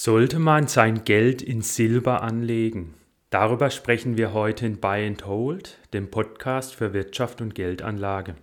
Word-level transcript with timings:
Sollte 0.00 0.38
man 0.38 0.68
sein 0.68 1.02
Geld 1.02 1.42
in 1.42 1.60
Silber 1.60 2.22
anlegen? 2.22 2.94
Darüber 3.30 3.68
sprechen 3.68 4.16
wir 4.16 4.32
heute 4.32 4.64
in 4.64 4.78
Buy 4.78 5.04
and 5.04 5.26
Hold, 5.26 5.76
dem 5.92 6.08
Podcast 6.08 6.76
für 6.76 6.92
Wirtschaft 6.92 7.40
und 7.40 7.56
Geldanlage. 7.56 8.36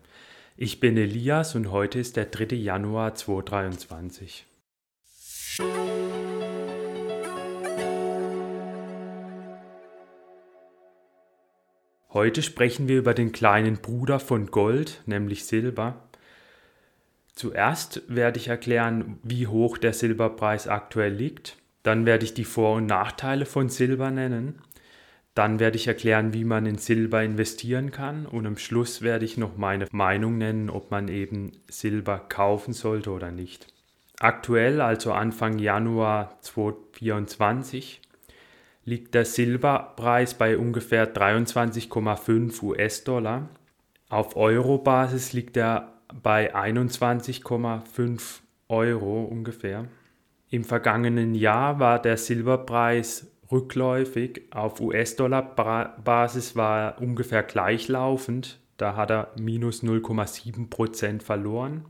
Ich 0.58 0.82
bin 0.82 0.98
Elias 0.98 1.56
und 1.56 1.72
heute 1.72 1.98
ist 1.98 2.18
der 2.18 2.26
3. 2.26 2.58
Januar 2.58 3.16
2023. 3.16 4.46
Heute 12.10 12.42
sprechen 12.42 12.90
wir 12.90 12.98
über 12.98 13.14
den 13.14 13.32
kleinen 13.32 13.78
Bruder 13.78 14.20
von 14.20 14.48
Gold, 14.48 15.04
nämlich 15.06 15.46
Silber. 15.46 16.06
Zuerst 17.36 18.02
werde 18.08 18.40
ich 18.40 18.48
erklären, 18.48 19.20
wie 19.24 19.48
hoch 19.48 19.78
der 19.78 19.92
Silberpreis 19.92 20.68
aktuell 20.70 21.14
liegt. 21.14 21.58
Dann 21.84 22.06
werde 22.06 22.24
ich 22.24 22.34
die 22.34 22.46
Vor- 22.46 22.78
und 22.78 22.86
Nachteile 22.86 23.46
von 23.46 23.70
Silber 23.70 24.10
nennen. 24.10 24.60
Dann 25.36 25.60
werde 25.60 25.76
ich 25.76 25.88
erklären, 25.88 26.34
wie 26.34 26.46
man 26.46 26.66
in 26.66 26.78
Silber 26.78 27.22
investieren 27.22 27.92
kann. 27.92 28.26
Und 28.26 28.48
am 28.48 28.58
Schluss 28.58 29.02
werde 29.02 29.26
ich 29.26 29.38
noch 29.38 29.58
meine 29.58 29.86
Meinung 29.92 30.38
nennen, 30.38 30.70
ob 30.70 30.92
man 30.92 31.10
eben 31.10 31.52
Silber 31.68 32.20
kaufen 32.20 32.74
sollte 32.74 33.12
oder 33.12 33.32
nicht. 33.32 33.68
Aktuell, 34.20 34.80
also 34.80 35.12
Anfang 35.12 35.60
Januar 35.60 36.38
2024, 36.40 38.02
liegt 38.86 39.14
der 39.14 39.26
Silberpreis 39.26 40.36
bei 40.36 40.58
ungefähr 40.58 41.14
23,5 41.14 42.64
US-Dollar. 42.64 43.50
Auf 44.08 44.38
Euro-Basis 44.38 45.34
liegt 45.34 45.58
er 45.58 45.95
bei 46.14 46.56
21,5 46.56 48.40
Euro 48.70 49.24
ungefähr. 49.24 49.86
Im 50.50 50.64
vergangenen 50.64 51.36
Jahr 51.36 51.80
war 51.80 52.02
der 52.02 52.18
Silberpreis 52.18 53.32
rückläufig. 53.52 54.44
Auf 54.52 54.80
US-Dollar-Basis 54.80 56.56
war 56.56 56.80
er 56.80 57.02
ungefähr 57.02 57.44
gleichlaufend. 57.44 58.60
Da 58.78 58.96
hat 58.96 59.12
er 59.12 59.32
minus 59.40 59.84
0,7% 59.84 61.22
verloren. 61.22 61.86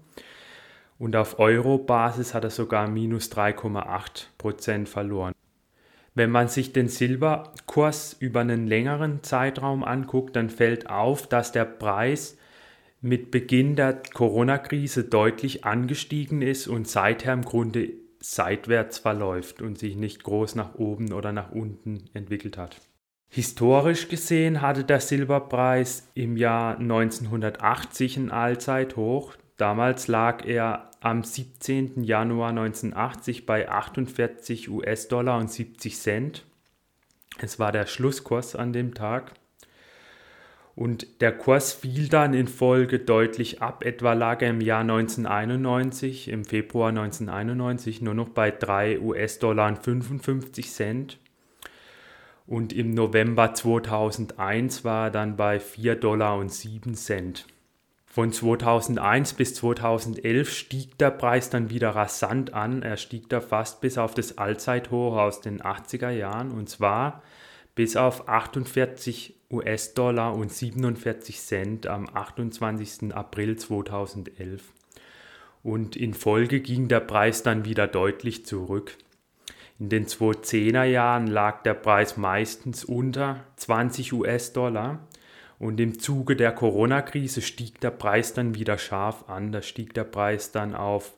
Und 0.97 1.15
auf 1.15 1.39
Euro-Basis 1.39 2.33
hat 2.33 2.43
er 2.43 2.49
sogar 2.49 2.87
minus 2.87 3.31
3,8% 3.31 4.87
verloren. 4.87 5.33
Wenn 6.13 6.31
man 6.31 6.47
sich 6.47 6.71
den 6.71 6.87
Silberkurs 6.87 8.15
über 8.19 8.39
einen 8.39 8.67
längeren 8.67 9.21
Zeitraum 9.21 9.83
anguckt, 9.83 10.37
dann 10.37 10.49
fällt 10.49 10.89
auf, 10.89 11.27
dass 11.27 11.51
der 11.51 11.65
Preis 11.65 12.37
mit 13.05 13.29
Beginn 13.29 13.75
der 13.75 14.01
Corona-Krise 14.15 15.03
deutlich 15.03 15.63
angestiegen 15.63 16.41
ist 16.41 16.67
und 16.67 16.87
seither 16.87 17.33
im 17.33 17.43
Grunde 17.43 17.93
seitwärts 18.19 18.97
verläuft 18.97 19.61
und 19.61 19.77
sich 19.77 19.95
nicht 19.95 20.23
groß 20.23 20.55
nach 20.55 20.73
oben 20.73 21.13
oder 21.13 21.31
nach 21.31 21.51
unten 21.51 22.09
entwickelt 22.15 22.57
hat. 22.57 22.81
Historisch 23.29 24.07
gesehen 24.07 24.61
hatte 24.61 24.83
der 24.83 24.99
Silberpreis 24.99 26.09
im 26.15 26.35
Jahr 26.35 26.79
1980 26.79 28.17
ein 28.17 28.31
Allzeithoch. 28.31 29.35
Damals 29.57 30.07
lag 30.07 30.43
er 30.43 30.89
am 30.99 31.23
17. 31.23 32.03
Januar 32.03 32.49
1980 32.49 33.45
bei 33.45 33.69
48 33.69 34.69
US-Dollar 34.71 35.37
und 35.37 35.51
70 35.51 35.95
Cent. 35.95 36.45
Es 37.37 37.59
war 37.59 37.71
der 37.71 37.85
Schlusskurs 37.85 38.55
an 38.55 38.73
dem 38.73 38.95
Tag. 38.95 39.33
Und 40.75 41.21
der 41.21 41.31
Kurs 41.31 41.71
fiel 41.71 42.09
dann 42.09 42.33
in 42.33 42.49
Folge 42.49 42.99
deutlich 42.99 43.61
ab. 43.61 43.85
Etwa 43.85 44.11
lag 44.11 44.41
er 44.41 44.49
im 44.49 44.59
Jahr 44.59 44.81
1991, 44.81 46.27
im 46.27 46.43
Februar 46.43 46.89
1991, 46.89 48.01
nur 48.01 48.13
noch 48.13 48.29
bei 48.29 48.51
3 48.51 48.99
US-Dollar 48.99 49.69
und 49.69 49.79
55 49.79 50.69
Cent. 50.69 51.17
Und 52.45 52.73
im 52.73 52.91
November 52.91 53.53
2001 53.53 54.83
war 54.83 55.07
er 55.07 55.11
dann 55.11 55.37
bei 55.37 55.61
4 55.61 55.95
Dollar 55.95 56.37
und 56.37 56.51
7 56.51 56.93
Cent. 56.95 57.47
Von 58.05 58.31
2001 58.31 59.33
bis 59.33 59.55
2011 59.55 60.49
stieg 60.49 60.97
der 60.97 61.11
Preis 61.11 61.49
dann 61.49 61.69
wieder 61.69 61.89
rasant 61.89 62.53
an. 62.53 62.81
Er 62.81 62.97
stieg 62.97 63.29
da 63.29 63.41
fast 63.41 63.81
bis 63.81 63.97
auf 63.97 64.13
das 64.13 64.37
Allzeithoch 64.37 65.17
aus 65.17 65.41
den 65.41 65.61
80er 65.61 66.11
Jahren 66.11 66.51
und 66.51 66.69
zwar 66.69 67.23
bis 67.75 67.97
auf 67.97 68.27
48 68.27 69.35
US-Dollar 69.51 70.33
und 70.33 70.51
47 70.51 71.39
Cent 71.39 71.87
am 71.87 72.09
28. 72.11 73.13
April 73.13 73.57
2011. 73.57 74.73
Und 75.61 75.95
in 75.95 76.13
Folge 76.13 76.61
ging 76.61 76.87
der 76.87 77.01
Preis 77.01 77.43
dann 77.43 77.65
wieder 77.65 77.87
deutlich 77.87 78.45
zurück. 78.45 78.97
In 79.77 79.89
den 79.89 80.05
2010er 80.07 80.85
Jahren 80.85 81.27
lag 81.27 81.63
der 81.63 81.73
Preis 81.73 82.15
meistens 82.17 82.85
unter 82.85 83.43
20 83.57 84.13
US-Dollar 84.13 84.99
und 85.59 85.79
im 85.79 85.99
Zuge 85.99 86.35
der 86.35 86.53
Corona-Krise 86.53 87.41
stieg 87.41 87.81
der 87.81 87.91
Preis 87.91 88.33
dann 88.33 88.55
wieder 88.55 88.77
scharf 88.77 89.27
an. 89.27 89.51
Da 89.51 89.61
stieg 89.61 89.93
der 89.93 90.05
Preis 90.05 90.51
dann 90.51 90.75
auf 90.75 91.13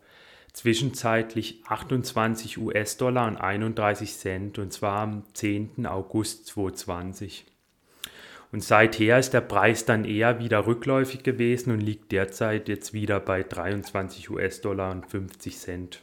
zwischenzeitlich 0.58 1.62
28 1.68 2.58
US-Dollar 2.58 3.28
und 3.28 3.38
31 3.38 4.18
Cent 4.18 4.58
und 4.58 4.74
zwar 4.74 5.02
am 5.02 5.24
10. 5.36 5.86
August 5.86 6.48
2020. 6.48 7.46
Und 8.52 8.64
seither 8.64 9.20
ist 9.20 9.36
der 9.36 9.42
Preis 9.42 9.86
dann 9.86 10.04
eher 10.04 10.40
wieder 10.40 10.66
rückläufig 10.66 11.22
gewesen 11.22 11.72
und 11.72 11.82
liegt 11.82 12.12
derzeit 12.12 12.70
jetzt 12.70 12.92
wieder 12.92 13.20
bei 13.20 13.44
23 13.44 14.32
US-Dollar 14.32 14.92
und 14.92 15.06
50 15.06 15.58
Cent. 15.60 16.02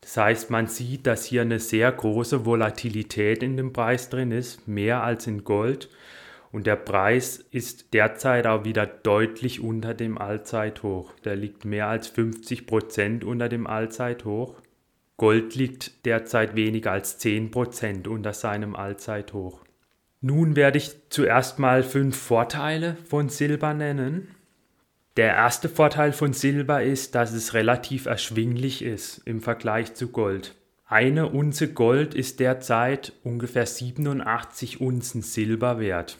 Das 0.00 0.16
heißt, 0.16 0.50
man 0.50 0.66
sieht, 0.66 1.06
dass 1.06 1.24
hier 1.24 1.42
eine 1.42 1.60
sehr 1.60 1.92
große 1.92 2.44
Volatilität 2.44 3.44
in 3.44 3.56
dem 3.56 3.72
Preis 3.72 4.10
drin 4.10 4.32
ist, 4.32 4.66
mehr 4.66 5.04
als 5.04 5.28
in 5.28 5.44
Gold. 5.44 5.90
Und 6.56 6.66
der 6.66 6.76
Preis 6.76 7.44
ist 7.50 7.92
derzeit 7.92 8.46
auch 8.46 8.64
wieder 8.64 8.86
deutlich 8.86 9.60
unter 9.60 9.92
dem 9.92 10.16
Allzeithoch. 10.16 11.12
Der 11.22 11.36
liegt 11.36 11.66
mehr 11.66 11.86
als 11.86 12.08
50 12.08 12.66
Prozent 12.66 13.24
unter 13.24 13.50
dem 13.50 13.66
Allzeithoch. 13.66 14.54
Gold 15.18 15.54
liegt 15.54 16.06
derzeit 16.06 16.56
weniger 16.56 16.92
als 16.92 17.18
10 17.18 17.50
Prozent 17.50 18.08
unter 18.08 18.32
seinem 18.32 18.74
Allzeithoch. 18.74 19.66
Nun 20.22 20.56
werde 20.56 20.78
ich 20.78 20.92
zuerst 21.10 21.58
mal 21.58 21.82
fünf 21.82 22.16
Vorteile 22.16 22.96
von 23.06 23.28
Silber 23.28 23.74
nennen. 23.74 24.28
Der 25.18 25.34
erste 25.34 25.68
Vorteil 25.68 26.12
von 26.14 26.32
Silber 26.32 26.82
ist, 26.82 27.14
dass 27.14 27.34
es 27.34 27.52
relativ 27.52 28.06
erschwinglich 28.06 28.80
ist 28.80 29.18
im 29.26 29.42
Vergleich 29.42 29.92
zu 29.92 30.08
Gold. 30.08 30.54
Eine 30.86 31.28
Unze 31.28 31.70
Gold 31.70 32.14
ist 32.14 32.40
derzeit 32.40 33.12
ungefähr 33.24 33.66
87 33.66 34.80
Unzen 34.80 35.20
Silber 35.20 35.78
wert. 35.78 36.16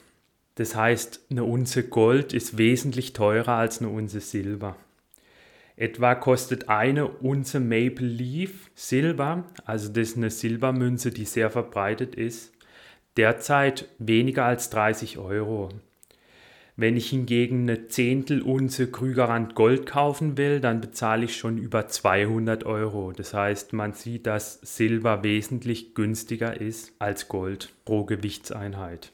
Das 0.57 0.75
heißt, 0.75 1.27
eine 1.31 1.45
Unze 1.45 1.85
Gold 1.85 2.33
ist 2.33 2.59
wesentlich 2.59 3.13
teurer 3.13 3.53
als 3.53 3.81
eine 3.81 3.91
Unze 3.91 4.21
Silber. 4.21 4.77
Etwa 5.77 6.15
kostet 6.15 6.71
eine 6.71 7.07
Unze 7.07 7.61
Maple 7.61 8.07
Leaf 8.07 8.71
Silber, 8.75 9.45
also 9.67 9.89
das 9.91 10.09
ist 10.09 10.17
eine 10.17 10.31
Silbermünze, 10.31 11.11
die 11.11 11.27
sehr 11.27 11.51
verbreitet 11.51 12.15
ist, 12.15 12.53
derzeit 13.19 13.87
weniger 13.99 14.47
als 14.47 14.71
30 14.71 15.19
Euro. 15.19 15.69
Wenn 16.79 16.97
ich 16.97 17.11
hingegen 17.11 17.63
eine 17.63 17.89
Zehntelunze 17.89 18.91
Krügerrand 18.91 19.55
Gold 19.55 19.85
kaufen 19.85 20.39
will, 20.39 20.61
dann 20.61 20.81
bezahle 20.81 21.27
ich 21.27 21.37
schon 21.37 21.59
über 21.59 21.89
200 21.89 22.65
Euro. 22.65 23.13
Das 23.13 23.35
heißt, 23.35 23.75
man 23.75 23.93
sieht, 23.93 24.27
dass 24.27 24.61
Silber 24.63 25.23
wesentlich 25.23 25.95
günstiger 25.95 26.59
ist 26.59 26.93
als 26.99 27.29
Gold 27.29 27.73
pro 27.85 28.05
Gewichtseinheit. 28.05 29.13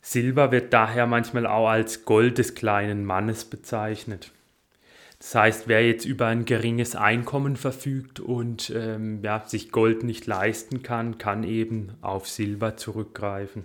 Silber 0.00 0.52
wird 0.52 0.72
daher 0.72 1.06
manchmal 1.06 1.46
auch 1.46 1.68
als 1.68 2.04
Gold 2.04 2.38
des 2.38 2.54
kleinen 2.54 3.04
Mannes 3.04 3.44
bezeichnet. 3.44 4.32
Das 5.18 5.34
heißt, 5.34 5.68
wer 5.68 5.84
jetzt 5.84 6.04
über 6.04 6.26
ein 6.26 6.44
geringes 6.44 6.94
Einkommen 6.94 7.56
verfügt 7.56 8.20
und 8.20 8.70
ähm, 8.70 9.20
ja, 9.22 9.42
sich 9.46 9.72
Gold 9.72 10.04
nicht 10.04 10.26
leisten 10.26 10.82
kann, 10.82 11.18
kann 11.18 11.42
eben 11.42 11.94
auf 12.00 12.28
Silber 12.28 12.76
zurückgreifen. 12.76 13.64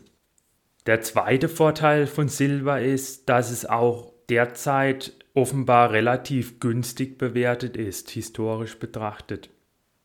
Der 0.88 1.02
zweite 1.02 1.50
Vorteil 1.50 2.08
von 2.08 2.28
Silber 2.28 2.82
ist, 2.82 3.30
dass 3.30 3.52
es 3.52 3.66
auch 3.66 4.14
derzeit 4.30 5.14
offenbar 5.36 5.92
relativ 5.92 6.60
günstig 6.60 7.18
bewertet 7.18 7.78
ist, 7.78 8.10
historisch 8.10 8.80
betrachtet. 8.80 9.50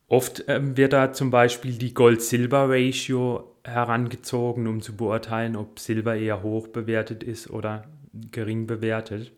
Oft 0.06 0.44
ähm, 0.48 0.76
wird 0.76 0.92
da 0.92 1.12
zum 1.12 1.30
Beispiel 1.30 1.76
die 1.78 1.94
Gold-Silber-Ratio 1.94 3.56
herangezogen, 3.68 4.66
um 4.66 4.80
zu 4.80 4.96
beurteilen, 4.96 5.56
ob 5.56 5.78
Silber 5.78 6.16
eher 6.16 6.42
hoch 6.42 6.68
bewertet 6.68 7.22
ist 7.22 7.50
oder 7.50 7.84
gering 8.32 8.66
bewertet. 8.66 9.32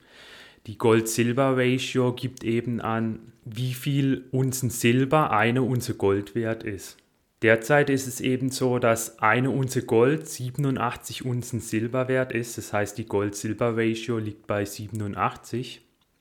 Die 0.66 0.78
Gold-Silber-Ratio 0.78 2.12
gibt 2.12 2.44
eben 2.44 2.80
an, 2.80 3.32
wie 3.44 3.74
viel 3.74 4.24
Unzen 4.30 4.70
Silber 4.70 5.30
eine 5.30 5.62
Unze 5.62 5.94
Gold 5.94 6.34
wert 6.34 6.62
ist. 6.62 6.98
Derzeit 7.42 7.88
ist 7.88 8.06
es 8.06 8.20
eben 8.20 8.50
so, 8.50 8.78
dass 8.78 9.18
eine 9.20 9.50
Unze 9.50 9.82
Gold 9.82 10.28
87 10.28 11.24
Unzen 11.24 11.60
Silber 11.60 12.06
wert 12.08 12.32
ist. 12.32 12.58
Das 12.58 12.72
heißt, 12.74 12.98
die 12.98 13.06
Gold-Silber-Ratio 13.06 14.18
liegt 14.18 14.46
bei 14.46 14.66
87. 14.66 15.80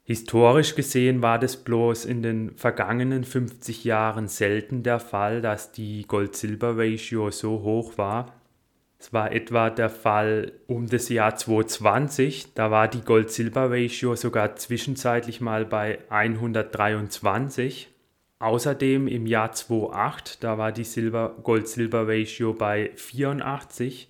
Historisch 0.10 0.74
gesehen 0.74 1.22
war 1.22 1.38
das 1.38 1.56
bloß 1.56 2.06
in 2.06 2.24
den 2.24 2.56
vergangenen 2.56 3.24
50 3.24 3.84
Jahren 3.84 4.28
selten 4.28 4.82
der 4.82 5.00
Fall, 5.00 5.40
dass 5.40 5.72
die 5.72 6.02
Gold-Silber-Ratio 6.08 7.30
so 7.30 7.62
hoch 7.62 8.00
war. 8.00 8.34
Es 8.98 9.14
war 9.14 9.32
etwa 9.32 9.70
der 9.70 9.92
Fall 9.92 10.54
um 10.66 10.88
das 10.88 11.10
Jahr 11.10 11.36
2020, 11.36 12.56
da 12.56 12.72
war 12.72 12.88
die 12.88 13.02
Gold-Silber-Ratio 13.02 14.16
sogar 14.16 14.56
zwischenzeitlich 14.56 15.42
mal 15.42 15.64
bei 15.64 16.00
123. 16.10 17.90
Außerdem 18.40 19.08
im 19.08 19.28
Jahr 19.28 19.52
2008, 19.52 20.44
da 20.44 20.58
war 20.58 20.72
die 20.72 20.88
Gold-Silber-Ratio 21.44 22.54
bei 22.54 22.90
84 22.96 24.10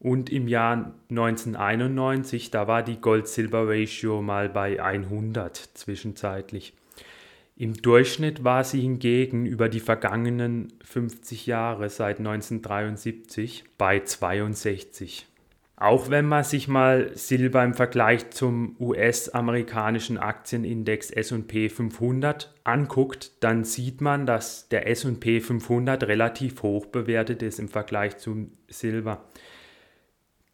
und 0.00 0.30
im 0.30 0.48
Jahr 0.48 0.94
1991, 1.10 2.50
da 2.50 2.68
war 2.68 2.82
die 2.82 3.00
Gold-Silber-Ratio 3.00 4.22
mal 4.22 4.48
bei 4.48 4.82
100 4.82 5.56
zwischenzeitlich. 5.74 6.74
Im 7.56 7.74
Durchschnitt 7.74 8.44
war 8.44 8.62
sie 8.62 8.80
hingegen 8.80 9.44
über 9.44 9.68
die 9.68 9.80
vergangenen 9.80 10.72
50 10.84 11.46
Jahre 11.46 11.88
seit 11.88 12.18
1973 12.18 13.64
bei 13.76 13.98
62. 13.98 15.26
Auch 15.74 16.10
wenn 16.10 16.26
man 16.26 16.42
sich 16.44 16.68
mal 16.68 17.10
Silber 17.14 17.64
im 17.64 17.74
Vergleich 17.74 18.30
zum 18.30 18.76
US-amerikanischen 18.80 20.18
Aktienindex 20.18 21.10
SP 21.10 21.68
500 21.68 22.52
anguckt, 22.62 23.32
dann 23.40 23.64
sieht 23.64 24.00
man, 24.00 24.26
dass 24.26 24.68
der 24.68 24.88
SP 24.90 25.38
500 25.40 26.04
relativ 26.04 26.62
hoch 26.62 26.86
bewertet 26.86 27.42
ist 27.42 27.58
im 27.58 27.68
Vergleich 27.68 28.18
zum 28.18 28.52
Silber. 28.68 29.24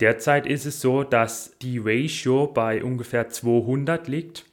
Derzeit 0.05 0.47
ist 0.47 0.67
es 0.67 0.83
so, 0.83 1.03
dass 1.03 1.56
die 1.62 1.79
Ratio 1.79 2.47
bei 2.47 2.85
ungefähr 2.85 3.31
200 3.31 4.06
liegt. 4.06 4.45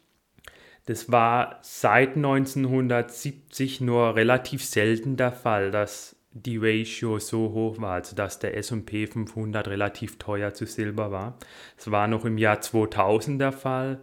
Das 0.86 1.12
war 1.12 1.60
seit 1.62 2.16
1970 2.16 3.82
nur 3.82 4.16
relativ 4.16 4.64
selten 4.64 5.18
der 5.18 5.34
Fall, 5.34 5.70
dass 5.70 6.16
die 6.32 6.56
Ratio 6.56 7.20
so 7.20 7.52
hoch 7.52 7.82
war, 7.82 7.96
also 7.96 8.16
dass 8.16 8.40
der 8.40 8.56
S&P 8.56 9.08
500 9.08 9.68
relativ 9.68 10.18
teuer 10.20 10.54
zu 10.54 10.66
Silber 10.66 11.12
war. 11.12 11.38
Es 11.78 11.92
war 11.92 12.08
noch 12.08 12.24
im 12.24 12.38
Jahr 12.38 12.62
2000 12.62 13.42
der 13.42 13.52
Fall 13.52 14.00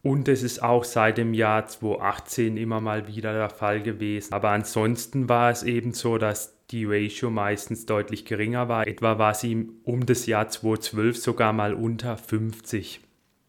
und 0.00 0.26
es 0.26 0.42
ist 0.42 0.62
auch 0.62 0.84
seit 0.84 1.18
dem 1.18 1.34
Jahr 1.34 1.66
2018 1.66 2.56
immer 2.56 2.80
mal 2.80 3.06
wieder 3.08 3.34
der 3.34 3.50
Fall 3.50 3.82
gewesen. 3.82 4.32
Aber 4.32 4.52
ansonsten 4.52 5.28
war 5.28 5.50
es 5.50 5.64
eben 5.64 5.92
so, 5.92 6.16
dass 6.16 6.57
die 6.70 6.84
Ratio 6.84 7.30
meistens 7.30 7.86
deutlich 7.86 8.24
geringer 8.24 8.68
war. 8.68 8.86
Etwa 8.86 9.18
war 9.18 9.34
sie 9.34 9.68
um 9.84 10.06
das 10.06 10.26
Jahr 10.26 10.48
2012 10.48 11.16
sogar 11.16 11.52
mal 11.52 11.74
unter 11.74 12.16
50. 12.16 13.00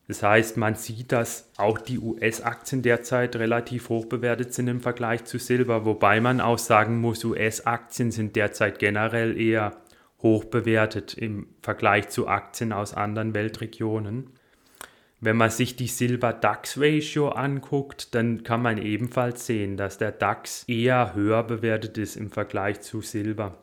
Das 0.07 0.23
heißt, 0.23 0.57
man 0.57 0.73
sieht, 0.73 1.11
dass 1.11 1.51
auch 1.57 1.77
die 1.77 1.99
US-Aktien 1.99 2.81
derzeit 2.81 3.35
relativ 3.35 3.89
hoch 3.89 4.05
bewertet 4.05 4.53
sind 4.55 4.67
im 4.67 4.81
Vergleich 4.81 5.25
zu 5.25 5.37
Silber, 5.37 5.85
wobei 5.85 6.19
man 6.19 6.41
auch 6.41 6.57
sagen 6.57 6.99
muss, 6.99 7.23
US-Aktien 7.23 8.09
sind 8.09 8.35
derzeit 8.35 8.79
generell 8.79 9.39
eher 9.39 9.77
hoch 10.21 10.45
bewertet 10.45 11.13
im 11.13 11.47
Vergleich 11.61 12.09
zu 12.09 12.27
Aktien 12.27 12.73
aus 12.73 12.93
anderen 12.93 13.35
Weltregionen. 13.35 14.31
Wenn 15.21 15.35
man 15.35 15.49
sich 15.49 15.75
die 15.75 15.87
Silber-DAX-Ratio 15.87 17.29
anguckt, 17.29 18.15
dann 18.15 18.43
kann 18.43 18.61
man 18.61 18.77
ebenfalls 18.77 19.45
sehen, 19.45 19.75
dass 19.75 19.97
der 19.97 20.13
DAX 20.13 20.63
eher 20.67 21.13
höher 21.13 21.43
bewertet 21.43 21.97
ist 21.97 22.15
im 22.15 22.31
Vergleich 22.31 22.79
zu 22.81 23.01
Silber. 23.01 23.57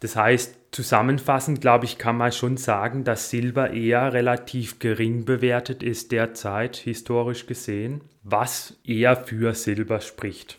Das 0.00 0.16
heißt, 0.16 0.58
zusammenfassend, 0.72 1.60
glaube 1.60 1.84
ich, 1.84 1.98
kann 1.98 2.16
man 2.16 2.32
schon 2.32 2.56
sagen, 2.56 3.04
dass 3.04 3.30
Silber 3.30 3.70
eher 3.72 4.12
relativ 4.12 4.78
gering 4.78 5.24
bewertet 5.24 5.82
ist 5.82 6.10
derzeit, 6.10 6.76
historisch 6.76 7.46
gesehen, 7.46 8.00
was 8.24 8.80
eher 8.84 9.14
für 9.16 9.54
Silber 9.54 10.00
spricht. 10.00 10.58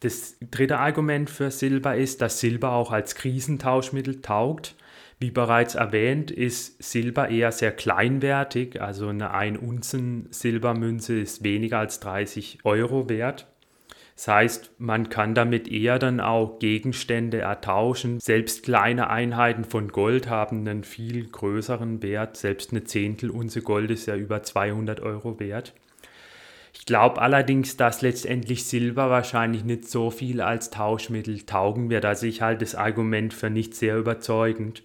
Das 0.00 0.36
dritte 0.40 0.78
Argument 0.78 1.28
für 1.28 1.50
Silber 1.50 1.94
ist, 1.94 2.22
dass 2.22 2.40
Silber 2.40 2.72
auch 2.72 2.90
als 2.90 3.14
Krisentauschmittel 3.14 4.22
taugt. 4.22 4.74
Wie 5.22 5.30
bereits 5.30 5.74
erwähnt, 5.74 6.30
ist 6.30 6.82
Silber 6.82 7.28
eher 7.28 7.52
sehr 7.52 7.72
kleinwertig, 7.72 8.80
also 8.80 9.08
eine 9.08 9.32
1 9.32 9.58
Unzen 9.58 10.28
Silbermünze 10.30 11.20
ist 11.20 11.44
weniger 11.44 11.78
als 11.78 12.00
30 12.00 12.60
Euro 12.64 13.10
wert. 13.10 13.46
Das 14.16 14.28
heißt, 14.28 14.72
man 14.78 15.10
kann 15.10 15.34
damit 15.34 15.68
eher 15.68 15.98
dann 15.98 16.20
auch 16.20 16.58
Gegenstände 16.58 17.40
ertauschen. 17.40 18.18
Selbst 18.18 18.62
kleine 18.62 19.10
Einheiten 19.10 19.64
von 19.64 19.88
Gold 19.88 20.30
haben 20.30 20.60
einen 20.60 20.84
viel 20.84 21.26
größeren 21.26 22.02
Wert. 22.02 22.38
Selbst 22.38 22.70
eine 22.70 22.84
Zehntelunze 22.84 23.60
Gold 23.60 23.90
ist 23.90 24.06
ja 24.06 24.16
über 24.16 24.42
200 24.42 25.00
Euro 25.00 25.38
wert. 25.38 25.74
Ich 26.72 26.86
glaube 26.86 27.20
allerdings, 27.20 27.76
dass 27.76 28.00
letztendlich 28.00 28.64
Silber 28.64 29.10
wahrscheinlich 29.10 29.64
nicht 29.64 29.86
so 29.86 30.10
viel 30.10 30.40
als 30.40 30.70
Tauschmittel 30.70 31.42
taugen 31.42 31.90
wird. 31.90 32.06
Also 32.06 32.24
ich 32.26 32.40
halte 32.40 32.64
das 32.64 32.74
Argument 32.74 33.34
für 33.34 33.50
nicht 33.50 33.74
sehr 33.74 33.98
überzeugend. 33.98 34.82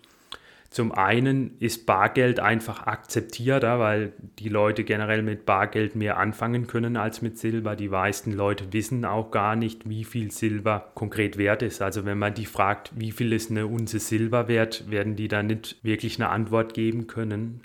Zum 0.76 0.92
einen 0.92 1.56
ist 1.60 1.86
Bargeld 1.86 2.42
einfach 2.42 2.86
akzeptierter, 2.86 3.80
weil 3.80 4.12
die 4.40 4.50
Leute 4.50 4.84
generell 4.84 5.22
mit 5.22 5.46
Bargeld 5.46 5.96
mehr 5.96 6.18
anfangen 6.18 6.68
können 6.68 6.98
als 6.98 7.22
mit 7.22 7.38
Silber. 7.38 7.78
Die 7.78 7.88
meisten 7.88 8.34
Leute 8.34 8.74
wissen 8.74 9.06
auch 9.06 9.32
gar 9.32 9.56
nicht, 9.56 9.88
wie 9.88 10.04
viel 10.04 10.32
Silber 10.32 10.92
konkret 10.94 11.38
wert 11.38 11.62
ist. 11.62 11.82
Also 11.82 12.04
wenn 12.04 12.20
man 12.20 12.34
die 12.34 12.46
fragt, 12.46 12.92
wie 12.94 13.14
viel 13.14 13.32
ist 13.32 13.52
eine 13.52 13.68
Unze 13.68 14.00
Silber 14.00 14.50
wert, 14.50 14.92
werden 14.92 15.16
die 15.16 15.30
da 15.30 15.44
nicht 15.44 15.78
wirklich 15.82 16.20
eine 16.20 16.28
Antwort 16.28 16.74
geben 16.74 17.08
können. 17.08 17.62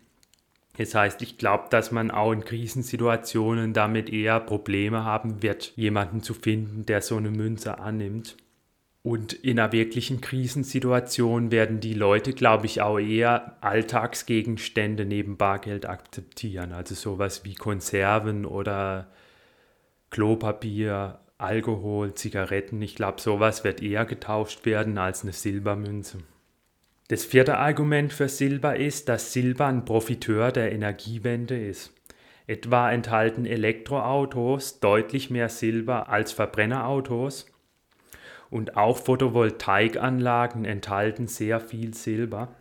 Das 0.79 0.95
heißt, 0.95 1.21
ich 1.23 1.37
glaube, 1.37 1.65
dass 1.69 1.91
man 1.91 2.13
auch 2.13 2.31
in 2.31 2.45
Krisensituationen 2.45 3.73
damit 3.73 4.09
eher 4.09 4.39
Probleme 4.39 5.03
haben 5.03 5.43
wird, 5.43 5.73
jemanden 5.75 6.23
zu 6.23 6.33
finden, 6.33 6.87
der 6.87 7.03
so 7.03 7.17
eine 7.17 7.33
Münze 7.33 7.81
annimmt. 7.81 8.37
Und 9.03 9.33
in 9.33 9.59
einer 9.59 9.73
wirklichen 9.73 10.21
Krisensituation 10.21 11.51
werden 11.51 11.81
die 11.81 11.95
Leute, 11.95 12.35
glaube 12.35 12.67
ich, 12.67 12.83
auch 12.83 12.99
eher 12.99 13.57
Alltagsgegenstände 13.63 15.07
neben 15.07 15.39
Bargeld 15.39 15.87
akzeptieren. 15.87 16.73
Also 16.73 16.95
sowas 16.95 17.45
wie 17.45 17.55
Konserven 17.55 18.45
oder 18.45 19.11
Klopapier, 20.11 21.21
Alkohol, 21.39 22.13
Zigaretten. 22.13 22.83
Ich 22.83 22.95
glaube, 22.95 23.23
sowas 23.23 23.65
wird 23.65 23.83
eher 23.83 24.05
getauscht 24.05 24.67
werden 24.67 24.99
als 24.99 25.23
eine 25.23 25.33
Silbermünze. 25.33 26.19
Das 27.09 27.25
vierte 27.25 27.57
Argument 27.57 28.13
für 28.13 28.29
Silber 28.29 28.77
ist, 28.77 29.09
dass 29.09 29.33
Silber 29.33 29.67
ein 29.67 29.87
Profiteur 29.87 30.53
der 30.53 30.73
Energiewende 30.73 31.59
ist. 31.59 31.95
Etwa 32.47 32.93
enthalten 32.93 33.47
Elektroautos 33.47 34.81
deutlich 34.81 35.31
mehr 35.31 35.49
Silber 35.49 36.09
als 36.11 36.33
Verbrennerautos 36.33 37.47
und 38.51 38.77
auch 38.77 38.99
Photovoltaikanlagen 38.99 40.65
enthalten 40.65 41.29
sehr 41.29 41.61
viel 41.61 41.95
Silber. 41.95 42.55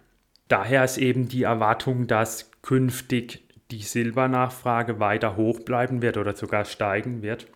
Daher 0.47 0.83
ist 0.83 0.97
eben 0.97 1.27
die 1.27 1.43
Erwartung, 1.43 2.07
dass 2.07 2.51
künftig 2.61 3.43
die 3.71 3.81
Silbernachfrage 3.81 4.99
weiter 4.99 5.35
hoch 5.35 5.59
bleiben 5.59 6.01
wird 6.01 6.17
oder 6.17 6.35
sogar 6.35 6.65
steigen 6.65 7.21
wird 7.21 7.47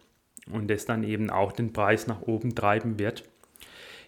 und 0.51 0.69
es 0.69 0.85
dann 0.85 1.03
eben 1.03 1.29
auch 1.29 1.51
den 1.51 1.73
Preis 1.73 2.07
nach 2.07 2.21
oben 2.21 2.55
treiben 2.55 2.99
wird. 2.99 3.23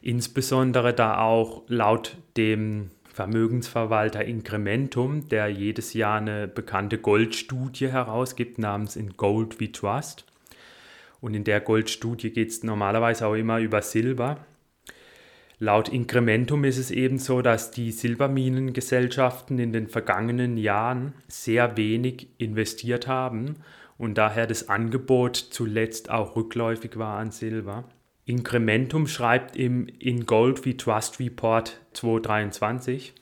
Insbesondere 0.01 0.93
da 0.93 1.19
auch 1.19 1.63
laut 1.67 2.17
dem 2.37 2.91
Vermögensverwalter 3.11 4.25
Incrementum, 4.25 5.29
der 5.29 5.47
jedes 5.47 5.93
Jahr 5.93 6.17
eine 6.17 6.47
bekannte 6.47 6.97
Goldstudie 6.97 7.87
herausgibt 7.87 8.59
namens 8.59 8.95
In 8.97 9.15
Gold 9.15 9.59
We 9.59 9.71
Trust, 9.71 10.25
und 11.21 11.33
in 11.33 11.43
der 11.43 11.61
Goldstudie 11.61 12.31
geht 12.31 12.49
es 12.49 12.63
normalerweise 12.63 13.27
auch 13.27 13.35
immer 13.35 13.59
über 13.59 13.81
Silber. 13.81 14.45
Laut 15.57 15.87
Incrementum 15.87 16.65
ist 16.65 16.77
es 16.77 16.91
eben 16.91 17.17
so, 17.17 17.41
dass 17.41 17.71
die 17.71 17.91
Silberminengesellschaften 17.91 19.57
in 19.57 19.71
den 19.71 19.87
vergangenen 19.87 20.57
Jahren 20.57 21.13
sehr 21.27 21.77
wenig 21.77 22.27
investiert 22.37 23.07
haben 23.07 23.55
und 23.97 24.17
daher 24.17 24.47
das 24.47 24.67
Angebot 24.67 25.37
zuletzt 25.37 26.09
auch 26.09 26.35
rückläufig 26.35 26.97
war 26.97 27.17
an 27.19 27.31
Silber. 27.31 27.85
Incrementum 28.25 29.07
schreibt 29.07 29.55
im 29.55 29.87
In 29.99 30.25
Gold 30.25 30.65
We 30.65 30.75
Trust 30.75 31.19
Report 31.19 31.79
2023, 31.93 33.13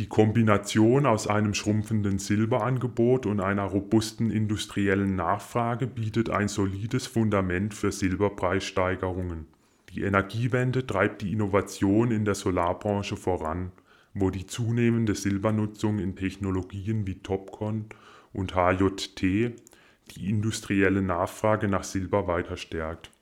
die 0.00 0.08
Kombination 0.08 1.06
aus 1.06 1.28
einem 1.28 1.54
schrumpfenden 1.54 2.18
Silberangebot 2.18 3.26
und 3.26 3.40
einer 3.40 3.62
robusten 3.62 4.32
industriellen 4.32 5.14
Nachfrage 5.14 5.86
bietet 5.86 6.30
ein 6.30 6.48
solides 6.48 7.06
Fundament 7.06 7.74
für 7.74 7.92
Silberpreissteigerungen. 7.92 9.46
Die 9.90 10.02
Energiewende 10.02 10.84
treibt 10.84 11.22
die 11.22 11.32
Innovation 11.32 12.10
in 12.10 12.24
der 12.24 12.34
Solarbranche 12.34 13.16
voran, 13.16 13.70
wo 14.14 14.30
die 14.30 14.46
zunehmende 14.46 15.14
Silbernutzung 15.14 16.00
in 16.00 16.16
Technologien 16.16 17.06
wie 17.06 17.20
Topcon 17.20 17.86
und 18.32 18.56
HJT 18.56 19.22
die 19.22 20.28
industrielle 20.28 21.02
Nachfrage 21.02 21.68
nach 21.68 21.84
Silber 21.84 22.26
weiter 22.26 22.56
stärkt. 22.56 23.13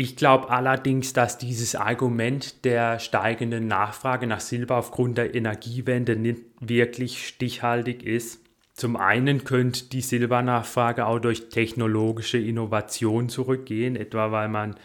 Ich 0.00 0.14
glaube 0.14 0.50
allerdings, 0.50 1.12
dass 1.12 1.38
dieses 1.38 1.74
Argument 1.74 2.64
der 2.64 3.00
steigenden 3.00 3.66
Nachfrage 3.66 4.28
nach 4.28 4.38
Silber 4.38 4.76
aufgrund 4.76 5.18
der 5.18 5.34
Energiewende 5.34 6.14
nicht 6.14 6.42
wirklich 6.60 7.26
stichhaltig 7.26 8.04
ist. 8.04 8.40
Zum 8.74 8.96
einen 8.96 9.42
könnte 9.42 9.86
die 9.86 10.02
Silbernachfrage 10.02 11.04
auch 11.04 11.18
durch 11.18 11.48
technologische 11.48 12.38
Innovation 12.38 13.28
zurückgehen, 13.28 13.96
etwa 13.96 14.30
weil 14.30 14.48
man 14.48 14.76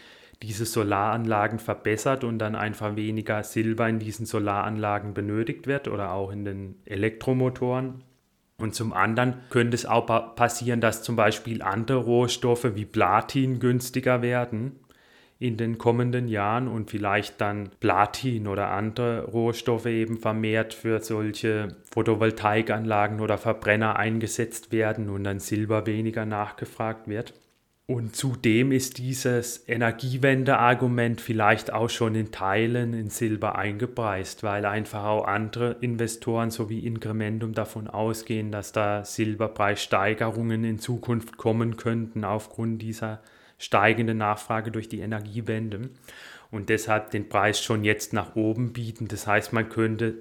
diese 0.42 0.66
Solaranlagen 0.66 1.60
verbessert 1.60 2.24
und 2.24 2.40
dann 2.40 2.56
einfach 2.56 2.96
weniger 2.96 3.44
Silber 3.44 3.88
in 3.88 4.00
diesen 4.00 4.26
Solaranlagen 4.26 5.14
benötigt 5.14 5.68
wird 5.68 5.86
oder 5.86 6.10
auch 6.10 6.32
in 6.32 6.44
den 6.44 6.74
Elektromotoren. 6.86 8.02
Und 8.58 8.74
zum 8.74 8.92
anderen 8.92 9.34
könnte 9.50 9.76
es 9.76 9.86
auch 9.86 10.34
passieren, 10.34 10.80
dass 10.80 11.04
zum 11.04 11.14
Beispiel 11.14 11.62
andere 11.62 11.98
Rohstoffe 11.98 12.74
wie 12.74 12.84
Platin 12.84 13.60
günstiger 13.60 14.20
werden 14.20 14.80
in 15.38 15.56
den 15.56 15.78
kommenden 15.78 16.28
Jahren 16.28 16.68
und 16.68 16.90
vielleicht 16.90 17.40
dann 17.40 17.70
Platin 17.80 18.46
oder 18.46 18.68
andere 18.70 19.24
Rohstoffe 19.24 19.86
eben 19.86 20.18
vermehrt 20.18 20.74
für 20.74 21.00
solche 21.00 21.76
Photovoltaikanlagen 21.92 23.20
oder 23.20 23.36
Verbrenner 23.36 23.96
eingesetzt 23.96 24.72
werden 24.72 25.10
und 25.10 25.24
dann 25.24 25.40
Silber 25.40 25.86
weniger 25.86 26.24
nachgefragt 26.24 27.08
wird. 27.08 27.34
Und 27.86 28.16
zudem 28.16 28.72
ist 28.72 28.96
dieses 28.96 29.68
Energiewende-Argument 29.68 31.20
vielleicht 31.20 31.70
auch 31.70 31.90
schon 31.90 32.14
in 32.14 32.32
Teilen 32.32 32.94
in 32.94 33.10
Silber 33.10 33.56
eingepreist, 33.58 34.42
weil 34.42 34.64
einfach 34.64 35.04
auch 35.04 35.26
andere 35.26 35.76
Investoren 35.82 36.50
sowie 36.50 36.78
Incrementum 36.78 37.52
davon 37.52 37.88
ausgehen, 37.88 38.50
dass 38.50 38.72
da 38.72 39.04
Silberpreissteigerungen 39.04 40.64
in 40.64 40.78
Zukunft 40.78 41.36
kommen 41.36 41.76
könnten 41.76 42.24
aufgrund 42.24 42.80
dieser 42.80 43.20
steigende 43.58 44.14
Nachfrage 44.14 44.70
durch 44.70 44.88
die 44.88 45.00
Energiewende 45.00 45.90
und 46.50 46.68
deshalb 46.68 47.10
den 47.10 47.28
Preis 47.28 47.62
schon 47.62 47.84
jetzt 47.84 48.12
nach 48.12 48.36
oben 48.36 48.72
bieten. 48.72 49.08
Das 49.08 49.26
heißt, 49.26 49.52
man 49.52 49.68
könnte, 49.68 50.14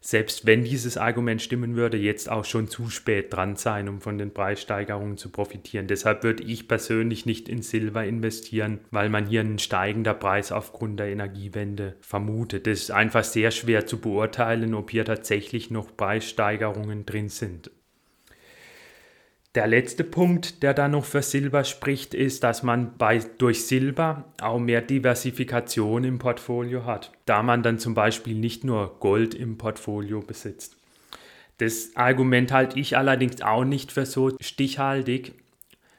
selbst 0.00 0.46
wenn 0.46 0.64
dieses 0.64 0.96
Argument 0.96 1.42
stimmen 1.42 1.76
würde, 1.76 1.96
jetzt 1.96 2.30
auch 2.30 2.44
schon 2.44 2.68
zu 2.68 2.88
spät 2.90 3.32
dran 3.32 3.56
sein, 3.56 3.88
um 3.88 4.00
von 4.00 4.18
den 4.18 4.32
Preissteigerungen 4.32 5.16
zu 5.16 5.30
profitieren. 5.30 5.86
Deshalb 5.86 6.22
würde 6.22 6.42
ich 6.42 6.68
persönlich 6.68 7.26
nicht 7.26 7.48
in 7.48 7.62
Silber 7.62 8.04
investieren, 8.04 8.80
weil 8.90 9.08
man 9.08 9.26
hier 9.26 9.40
einen 9.40 9.58
steigender 9.58 10.14
Preis 10.14 10.52
aufgrund 10.52 11.00
der 11.00 11.08
Energiewende 11.08 11.96
vermutet. 12.00 12.66
Es 12.66 12.82
ist 12.84 12.90
einfach 12.90 13.24
sehr 13.24 13.50
schwer 13.50 13.86
zu 13.86 13.98
beurteilen, 14.00 14.74
ob 14.74 14.90
hier 14.90 15.04
tatsächlich 15.04 15.70
noch 15.70 15.96
Preissteigerungen 15.96 17.06
drin 17.06 17.28
sind. 17.28 17.70
Der 19.54 19.68
letzte 19.68 20.02
Punkt, 20.02 20.64
der 20.64 20.74
da 20.74 20.88
noch 20.88 21.04
für 21.04 21.22
Silber 21.22 21.62
spricht, 21.62 22.12
ist, 22.12 22.42
dass 22.42 22.64
man 22.64 22.96
bei, 22.98 23.20
durch 23.38 23.66
Silber 23.66 24.24
auch 24.40 24.58
mehr 24.58 24.80
Diversifikation 24.80 26.02
im 26.02 26.18
Portfolio 26.18 26.86
hat, 26.86 27.12
da 27.24 27.44
man 27.44 27.62
dann 27.62 27.78
zum 27.78 27.94
Beispiel 27.94 28.34
nicht 28.34 28.64
nur 28.64 28.98
Gold 28.98 29.32
im 29.34 29.56
Portfolio 29.56 30.20
besitzt. 30.20 30.76
Das 31.58 31.90
Argument 31.94 32.50
halte 32.50 32.80
ich 32.80 32.96
allerdings 32.96 33.42
auch 33.42 33.64
nicht 33.64 33.92
für 33.92 34.06
so 34.06 34.32
stichhaltig. 34.40 35.34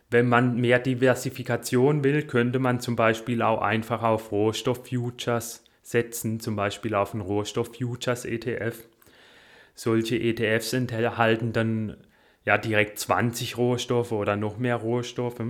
Wenn 0.09 0.27
man 0.27 0.59
mehr 0.59 0.79
Diversifikation 0.79 2.03
will, 2.03 2.23
könnte 2.23 2.59
man 2.59 2.81
zum 2.81 2.97
Beispiel 2.97 3.41
auch 3.41 3.61
einfach 3.61 4.03
auf 4.03 4.33
Rohstofffutures 4.33 5.63
setzen, 5.81 6.41
zum 6.41 6.57
Beispiel 6.57 6.93
auf 6.93 7.13
einen 7.13 7.21
Rohstofffutures-ETF. 7.21 8.83
Solche 9.75 10.17
ETFs 10.17 10.73
enthalten 10.73 11.53
dann 11.53 11.95
ja 12.45 12.57
direkt 12.57 12.99
20 12.99 13.57
Rohstoffe 13.57 14.11
oder 14.11 14.35
noch 14.35 14.57
mehr 14.57 14.77
Rohstoffe. 14.77 15.41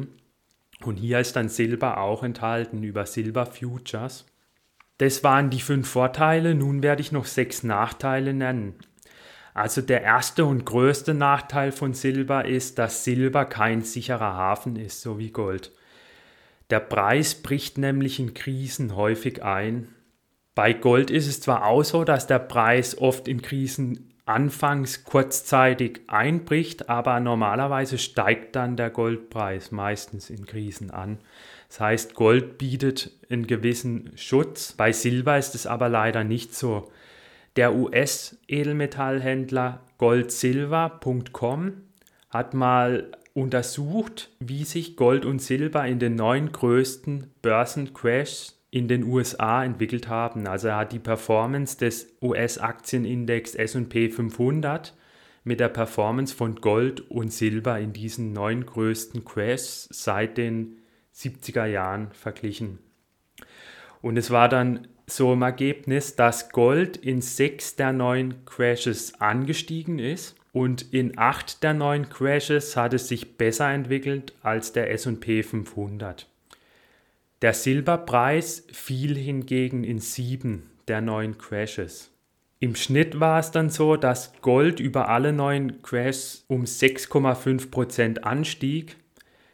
Und 0.83 0.95
hier 0.97 1.19
ist 1.19 1.35
dann 1.35 1.49
Silber 1.49 1.99
auch 1.99 2.23
enthalten 2.23 2.83
über 2.83 3.05
Silber 3.05 3.45
Futures. 3.45 4.25
Das 4.97 5.23
waren 5.23 5.49
die 5.49 5.61
fünf 5.61 5.89
Vorteile, 5.89 6.55
nun 6.55 6.81
werde 6.81 7.01
ich 7.01 7.11
noch 7.11 7.25
sechs 7.25 7.63
Nachteile 7.63 8.33
nennen. 8.33 8.75
Also 9.53 9.81
der 9.81 10.01
erste 10.01 10.45
und 10.45 10.65
größte 10.65 11.13
Nachteil 11.13 11.71
von 11.71 11.93
Silber 11.93 12.45
ist, 12.45 12.77
dass 12.77 13.03
Silber 13.03 13.45
kein 13.45 13.83
sicherer 13.83 14.33
Hafen 14.33 14.75
ist, 14.75 15.01
so 15.01 15.17
wie 15.17 15.31
Gold. 15.31 15.71
Der 16.69 16.79
Preis 16.79 17.35
bricht 17.35 17.77
nämlich 17.77 18.19
in 18.19 18.33
Krisen 18.33 18.95
häufig 18.95 19.43
ein. 19.43 19.87
Bei 20.55 20.73
Gold 20.73 21.11
ist 21.11 21.27
es 21.27 21.41
zwar 21.41 21.65
auch 21.65 21.83
so, 21.83 22.03
dass 22.03 22.27
der 22.27 22.39
Preis 22.39 22.97
oft 22.97 23.27
in 23.27 23.41
Krisen 23.41 24.13
anfangs 24.25 25.03
kurzzeitig 25.03 26.01
einbricht, 26.07 26.89
aber 26.89 27.19
normalerweise 27.19 27.97
steigt 27.97 28.55
dann 28.55 28.75
der 28.75 28.89
Goldpreis 28.89 29.71
meistens 29.71 30.29
in 30.29 30.45
Krisen 30.45 30.91
an. 30.91 31.19
Das 31.69 31.79
heißt, 31.79 32.15
Gold 32.15 32.57
bietet 32.57 33.11
einen 33.29 33.47
gewissen 33.47 34.11
Schutz. 34.15 34.73
Bei 34.73 34.91
Silber 34.91 35.37
ist 35.37 35.55
es 35.55 35.67
aber 35.67 35.89
leider 35.89 36.23
nicht 36.23 36.55
so. 36.55 36.91
Der 37.55 37.75
US-Edelmetallhändler 37.75 39.81
goldsilver.com 39.97 41.73
hat 42.29 42.53
mal 42.53 43.11
untersucht, 43.33 44.29
wie 44.39 44.63
sich 44.63 44.95
Gold 44.95 45.25
und 45.25 45.41
Silber 45.41 45.85
in 45.85 45.99
den 45.99 46.15
neun 46.15 46.51
größten 46.51 47.31
Börsencrashs 47.41 48.54
in 48.75 48.89
den 48.89 49.05
USA 49.05 49.63
entwickelt 49.63 50.09
haben. 50.09 50.47
Also 50.47 50.67
er 50.67 50.75
hat 50.75 50.91
die 50.91 50.99
Performance 50.99 51.77
des 51.77 52.17
US-Aktienindex 52.21 53.55
SP 53.55 54.11
500 54.11 54.93
mit 55.45 55.61
der 55.61 55.69
Performance 55.69 56.35
von 56.35 56.55
Gold 56.55 57.09
und 57.09 57.31
Silber 57.31 57.79
in 57.79 57.93
diesen 57.93 58.33
neun 58.33 58.65
größten 58.65 59.23
Crashs 59.23 59.87
seit 59.91 60.37
den 60.37 60.79
70er 61.15 61.65
Jahren 61.67 62.11
verglichen. 62.11 62.79
Und 64.01 64.17
es 64.17 64.29
war 64.29 64.49
dann 64.49 64.89
so 65.07 65.31
im 65.31 65.41
Ergebnis, 65.43 66.17
dass 66.17 66.49
Gold 66.49 66.97
in 66.97 67.21
sechs 67.21 67.77
der 67.77 67.93
neun 67.93 68.43
Crashes 68.43 69.21
angestiegen 69.21 69.99
ist 69.99 70.35
und 70.51 70.93
in 70.93 71.17
acht 71.17 71.63
der 71.63 71.73
neun 71.73 72.09
Crashes 72.09 72.75
hat 72.75 72.93
es 72.93 73.07
sich 73.07 73.37
besser 73.37 73.71
entwickelt 73.71 74.33
als 74.41 74.73
der 74.73 74.91
SP 74.91 75.43
500. 75.43 76.27
Der 77.41 77.53
Silberpreis 77.53 78.65
fiel 78.71 79.17
hingegen 79.17 79.83
in 79.83 79.99
sieben 79.99 80.71
der 80.87 81.01
neun 81.01 81.37
Crashes. 81.37 82.11
Im 82.59 82.75
Schnitt 82.75 83.19
war 83.19 83.39
es 83.39 83.51
dann 83.51 83.69
so, 83.69 83.97
dass 83.97 84.31
Gold 84.41 84.79
über 84.79 85.09
alle 85.09 85.33
neun 85.33 85.81
Crashs 85.81 86.45
um 86.47 86.63
6,5% 86.63 88.19
anstieg. 88.19 88.95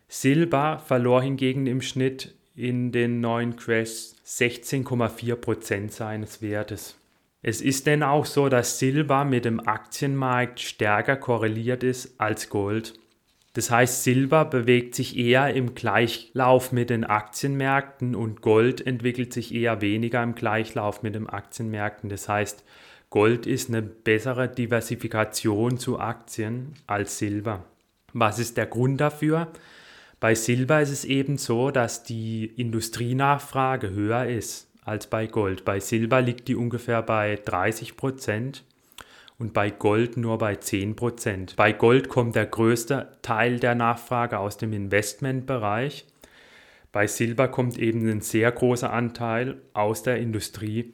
Silber 0.08 0.80
verlor 0.86 1.22
hingegen 1.24 1.66
im 1.68 1.82
Schnitt 1.82 2.36
in 2.56 2.92
den 2.92 3.20
neun 3.20 3.56
Crashs 3.56 4.16
16,4% 4.26 5.90
seines 5.90 6.42
Wertes. 6.42 6.98
Es 7.42 7.62
ist 7.62 7.88
denn 7.88 8.04
auch 8.04 8.26
so, 8.26 8.50
dass 8.50 8.78
Silber 8.78 9.26
mit 9.26 9.46
dem 9.46 9.60
Aktienmarkt 9.68 10.60
stärker 10.60 11.16
korreliert 11.16 11.84
ist 11.84 12.20
als 12.20 12.50
Gold. 12.50 12.94
Das 13.54 13.70
heißt, 13.70 14.04
Silber 14.04 14.46
bewegt 14.46 14.96
sich 14.96 15.18
eher 15.18 15.54
im 15.54 15.76
Gleichlauf 15.76 16.72
mit 16.72 16.90
den 16.90 17.04
Aktienmärkten 17.04 18.16
und 18.16 18.42
Gold 18.42 18.86
entwickelt 18.88 19.34
sich 19.34 19.54
eher 19.54 19.82
weniger 19.82 20.24
im 20.24 20.36
Gleichlauf 20.36 21.04
mit 21.04 21.16
den 21.16 21.28
Aktienmärkten. 21.28 22.10
Das 22.10 22.30
heißt, 22.30 22.64
Gold 23.10 23.46
ist 23.46 23.68
eine 23.68 23.82
bessere 23.82 24.48
Diversifikation 24.48 25.78
zu 25.78 26.00
Aktien 26.00 26.76
als 26.88 27.18
Silber. 27.18 27.66
Was 28.14 28.40
ist 28.40 28.56
der 28.56 28.68
Grund 28.68 29.02
dafür? 29.02 29.52
Bei 30.22 30.34
Silber 30.34 30.82
ist 30.82 30.92
es 30.92 31.04
eben 31.04 31.38
so, 31.38 31.72
dass 31.72 32.04
die 32.04 32.46
Industrienachfrage 32.46 33.90
höher 33.90 34.28
ist 34.28 34.70
als 34.86 35.08
bei 35.08 35.28
Gold. 35.28 35.66
Bei 35.66 35.82
Silber 35.82 36.22
liegt 36.22 36.48
die 36.48 36.56
ungefähr 36.56 37.02
bei 37.02 37.38
30 37.44 37.98
Prozent 37.98 38.64
und 39.42 39.54
bei 39.54 39.72
Gold 39.72 40.18
nur 40.18 40.38
bei 40.38 40.54
10%. 40.54 41.56
Bei 41.56 41.74
Gold 41.74 42.10
kommt 42.10 42.36
der 42.36 42.46
größte 42.46 43.18
Teil 43.24 43.60
der 43.60 43.74
Nachfrage 43.74 44.38
aus 44.38 44.58
dem 44.58 44.72
Investmentbereich. 44.72 46.06
Bei 46.92 47.08
Silber 47.08 47.48
kommt 47.48 47.80
eben 47.80 48.08
ein 48.08 48.22
sehr 48.22 48.52
großer 48.52 48.94
Anteil 48.94 49.60
aus 49.74 50.04
der 50.04 50.18
Industrie. 50.18 50.94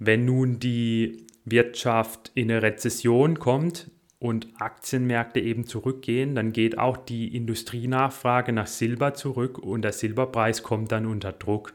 Wenn 0.00 0.24
nun 0.24 0.58
die 0.58 1.24
Wirtschaft 1.44 2.32
in 2.34 2.50
eine 2.50 2.62
Rezession 2.62 3.38
kommt 3.38 3.92
und 4.18 4.48
Aktienmärkte 4.58 5.38
eben 5.38 5.64
zurückgehen, 5.64 6.34
dann 6.34 6.52
geht 6.52 6.78
auch 6.78 6.96
die 6.96 7.36
Industrienachfrage 7.36 8.52
nach 8.52 8.66
Silber 8.66 9.14
zurück 9.14 9.56
und 9.56 9.82
der 9.82 9.92
Silberpreis 9.92 10.64
kommt 10.64 10.90
dann 10.90 11.06
unter 11.06 11.30
Druck. 11.30 11.74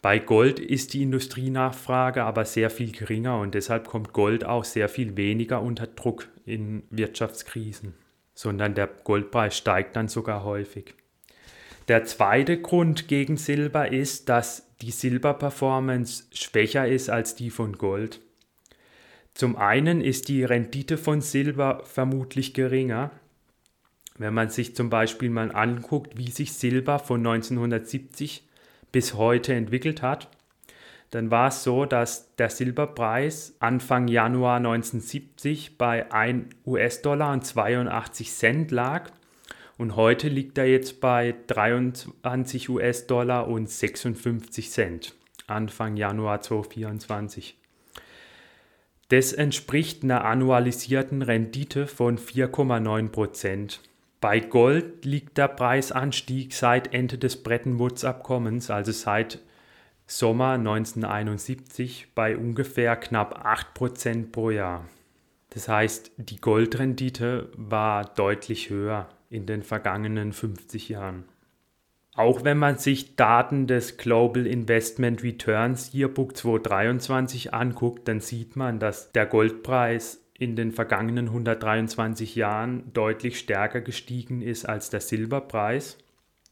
Bei 0.00 0.20
Gold 0.20 0.60
ist 0.60 0.94
die 0.94 1.02
Industrienachfrage 1.02 2.22
aber 2.22 2.44
sehr 2.44 2.70
viel 2.70 2.92
geringer 2.92 3.40
und 3.40 3.54
deshalb 3.54 3.88
kommt 3.88 4.12
Gold 4.12 4.44
auch 4.44 4.64
sehr 4.64 4.88
viel 4.88 5.16
weniger 5.16 5.60
unter 5.60 5.88
Druck 5.88 6.28
in 6.46 6.84
Wirtschaftskrisen, 6.90 7.94
sondern 8.34 8.74
der 8.74 8.86
Goldpreis 8.86 9.56
steigt 9.56 9.96
dann 9.96 10.06
sogar 10.06 10.44
häufig. 10.44 10.94
Der 11.88 12.04
zweite 12.04 12.60
Grund 12.60 13.08
gegen 13.08 13.36
Silber 13.36 13.90
ist, 13.90 14.28
dass 14.28 14.68
die 14.82 14.92
Silberperformance 14.92 16.26
schwächer 16.32 16.86
ist 16.86 17.10
als 17.10 17.34
die 17.34 17.50
von 17.50 17.72
Gold. 17.72 18.20
Zum 19.34 19.56
einen 19.56 20.00
ist 20.00 20.28
die 20.28 20.44
Rendite 20.44 20.98
von 20.98 21.22
Silber 21.22 21.82
vermutlich 21.84 22.54
geringer. 22.54 23.10
Wenn 24.16 24.34
man 24.34 24.50
sich 24.50 24.76
zum 24.76 24.90
Beispiel 24.90 25.30
mal 25.30 25.52
anguckt, 25.52 26.18
wie 26.18 26.30
sich 26.30 26.52
Silber 26.52 26.98
von 26.98 27.20
1970 27.20 28.47
bis 28.92 29.14
heute 29.14 29.54
entwickelt 29.54 30.02
hat, 30.02 30.28
dann 31.10 31.30
war 31.30 31.48
es 31.48 31.62
so, 31.62 31.86
dass 31.86 32.34
der 32.36 32.50
Silberpreis 32.50 33.54
Anfang 33.60 34.08
Januar 34.08 34.56
1970 34.56 35.78
bei 35.78 36.12
1 36.12 36.54
US-Dollar 36.66 37.32
und 37.32 37.46
82 37.46 38.30
Cent 38.30 38.70
lag 38.70 39.10
und 39.78 39.96
heute 39.96 40.28
liegt 40.28 40.58
er 40.58 40.66
jetzt 40.66 41.00
bei 41.00 41.34
23 41.46 42.68
US-Dollar 42.68 43.48
und 43.48 43.70
56 43.70 44.70
Cent 44.70 45.14
Anfang 45.46 45.96
Januar 45.96 46.42
2024. 46.42 47.56
Das 49.08 49.32
entspricht 49.32 50.04
einer 50.04 50.24
annualisierten 50.24 51.22
Rendite 51.22 51.86
von 51.86 52.18
4,9 52.18 53.08
Prozent. 53.08 53.80
Bei 54.20 54.40
Gold 54.40 55.04
liegt 55.04 55.38
der 55.38 55.48
Preisanstieg 55.48 56.52
seit 56.52 56.92
Ende 56.92 57.18
des 57.18 57.42
Bretton 57.42 57.78
Woods-Abkommens, 57.78 58.70
also 58.70 58.90
seit 58.90 59.40
Sommer 60.06 60.52
1971, 60.52 62.08
bei 62.14 62.36
ungefähr 62.36 62.96
knapp 62.96 63.44
8 63.44 63.74
Prozent 63.74 64.32
pro 64.32 64.50
Jahr. 64.50 64.86
Das 65.50 65.68
heißt, 65.68 66.12
die 66.16 66.40
Goldrendite 66.40 67.50
war 67.56 68.04
deutlich 68.04 68.70
höher 68.70 69.08
in 69.30 69.46
den 69.46 69.62
vergangenen 69.62 70.32
50 70.32 70.88
Jahren. 70.88 71.24
Auch 72.14 72.42
wenn 72.42 72.58
man 72.58 72.78
sich 72.78 73.14
Daten 73.14 73.68
des 73.68 73.96
Global 73.96 74.44
Investment 74.46 75.22
Returns 75.22 75.94
Yearbook 75.94 76.36
2023 76.36 77.54
anguckt, 77.54 78.08
dann 78.08 78.18
sieht 78.18 78.56
man, 78.56 78.80
dass 78.80 79.12
der 79.12 79.26
Goldpreis 79.26 80.20
in 80.38 80.56
den 80.56 80.72
vergangenen 80.72 81.26
123 81.26 82.36
Jahren 82.36 82.92
deutlich 82.92 83.38
stärker 83.38 83.80
gestiegen 83.80 84.40
ist 84.40 84.66
als 84.68 84.88
der 84.88 85.00
Silberpreis. 85.00 85.98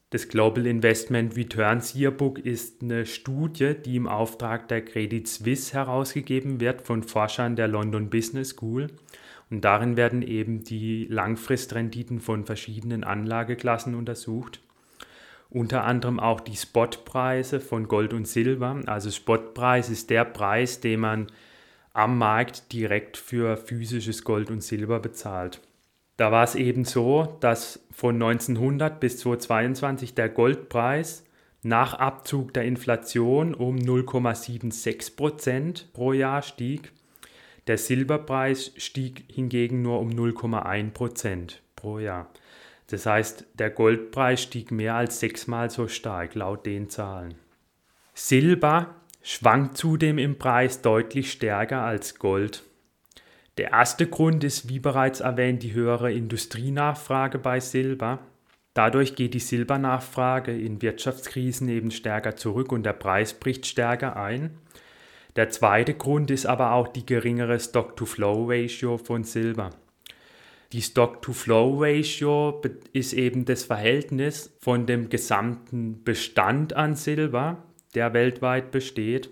Das 0.09 0.29
Global 0.29 0.65
Investment 0.65 1.35
Returns 1.35 1.95
Yearbook 1.95 2.39
ist 2.39 2.81
eine 2.81 3.05
Studie, 3.05 3.73
die 3.73 3.95
im 3.95 4.07
Auftrag 4.07 4.67
der 4.67 4.83
Credit 4.83 5.27
Suisse 5.27 5.73
herausgegeben 5.73 6.59
wird 6.59 6.81
von 6.81 7.03
Forschern 7.03 7.55
der 7.55 7.67
London 7.67 8.09
Business 8.09 8.49
School. 8.49 8.87
Und 9.49 9.61
darin 9.61 9.97
werden 9.97 10.21
eben 10.21 10.63
die 10.63 11.05
Langfristrenditen 11.09 12.19
von 12.19 12.45
verschiedenen 12.45 13.03
Anlageklassen 13.03 13.95
untersucht 13.95 14.61
unter 15.49 15.85
anderem 15.85 16.19
auch 16.19 16.41
die 16.41 16.55
Spotpreise 16.55 17.59
von 17.59 17.87
Gold 17.87 18.13
und 18.13 18.27
Silber. 18.27 18.81
Also 18.85 19.11
Spotpreis 19.11 19.89
ist 19.89 20.09
der 20.09 20.25
Preis, 20.25 20.81
den 20.81 20.99
man 20.99 21.27
am 21.97 22.19
Markt 22.19 22.71
direkt 22.73 23.17
für 23.17 23.57
physisches 23.57 24.23
Gold 24.23 24.51
und 24.51 24.61
Silber 24.61 24.99
bezahlt. 24.99 25.61
Da 26.15 26.31
war 26.31 26.43
es 26.43 26.53
eben 26.53 26.85
so, 26.85 27.37
dass 27.39 27.79
von 27.91 28.15
1900 28.15 28.99
bis 28.99 29.17
2022 29.17 30.13
der 30.13 30.29
Goldpreis 30.29 31.23
nach 31.63 31.95
Abzug 31.95 32.53
der 32.53 32.65
Inflation 32.65 33.55
um 33.55 33.77
0,76 33.77 35.15
Prozent 35.15 35.91
pro 35.93 36.13
Jahr 36.13 36.43
stieg. 36.43 36.91
Der 37.65 37.79
Silberpreis 37.79 38.73
stieg 38.77 39.25
hingegen 39.31 39.81
nur 39.81 39.99
um 39.99 40.09
0,1 40.09 40.91
Prozent 40.91 41.63
pro 41.75 41.97
Jahr. 41.97 42.29
Das 42.87 43.07
heißt, 43.07 43.45
der 43.55 43.71
Goldpreis 43.71 44.43
stieg 44.43 44.69
mehr 44.69 44.93
als 44.93 45.19
sechsmal 45.19 45.71
so 45.71 45.87
stark 45.87 46.35
laut 46.35 46.67
den 46.67 46.91
Zahlen. 46.91 47.33
Silber 48.13 48.95
schwankt 49.27 49.75
zudem 49.75 50.19
im 50.19 50.37
Preis 50.37 50.81
deutlich 50.81 51.33
stärker 51.33 51.81
als 51.81 52.17
Gold. 52.17 52.63
Der 53.57 53.71
erste 53.71 54.07
Grund 54.07 54.45
ist, 54.45 54.69
wie 54.69 54.79
bereits 54.79 55.19
erwähnt, 55.19 55.63
die 55.63 55.73
höhere 55.73 56.13
Industrienachfrage 56.13 57.37
bei 57.37 57.59
Silber. 57.59 58.19
Dadurch 58.73 59.15
geht 59.15 59.33
die 59.33 59.39
Silbernachfrage 59.39 60.57
in 60.57 60.81
Wirtschaftskrisen 60.81 61.67
eben 61.67 61.91
stärker 61.91 62.37
zurück 62.37 62.71
und 62.71 62.83
der 62.83 62.93
Preis 62.93 63.33
bricht 63.33 63.65
stärker 63.65 64.15
ein. 64.15 64.51
Der 65.35 65.49
zweite 65.49 65.93
Grund 65.93 66.31
ist 66.31 66.45
aber 66.45 66.71
auch 66.71 66.87
die 66.87 67.05
geringere 67.05 67.59
Stock-to-Flow-Ratio 67.59 68.97
von 68.97 69.25
Silber. 69.25 69.71
Die 70.71 70.81
Stock-to-Flow-Ratio 70.81 72.61
ist 72.93 73.11
eben 73.11 73.43
das 73.43 73.65
Verhältnis 73.65 74.55
von 74.61 74.85
dem 74.85 75.09
gesamten 75.09 76.05
Bestand 76.05 76.71
an 76.73 76.95
Silber, 76.95 77.67
der 77.95 78.13
weltweit 78.13 78.71
besteht, 78.71 79.29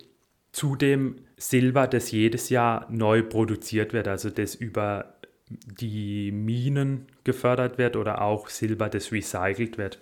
zu 0.52 0.76
dem 0.76 1.18
Silber, 1.38 1.88
das 1.88 2.12
jedes 2.12 2.50
Jahr 2.50 2.88
neu 2.90 3.24
produziert 3.24 3.94
wird, 3.94 4.08
also 4.08 4.30
das 4.30 4.56
über 4.56 5.16
die 5.48 6.32
Minen 6.32 7.08
gefördert 7.24 7.78
wird 7.78 7.96
oder 7.96 8.22
auch 8.22 8.50
Silber, 8.50 8.90
das 8.90 9.12
recycelt 9.12 9.78
wird. 9.78 10.00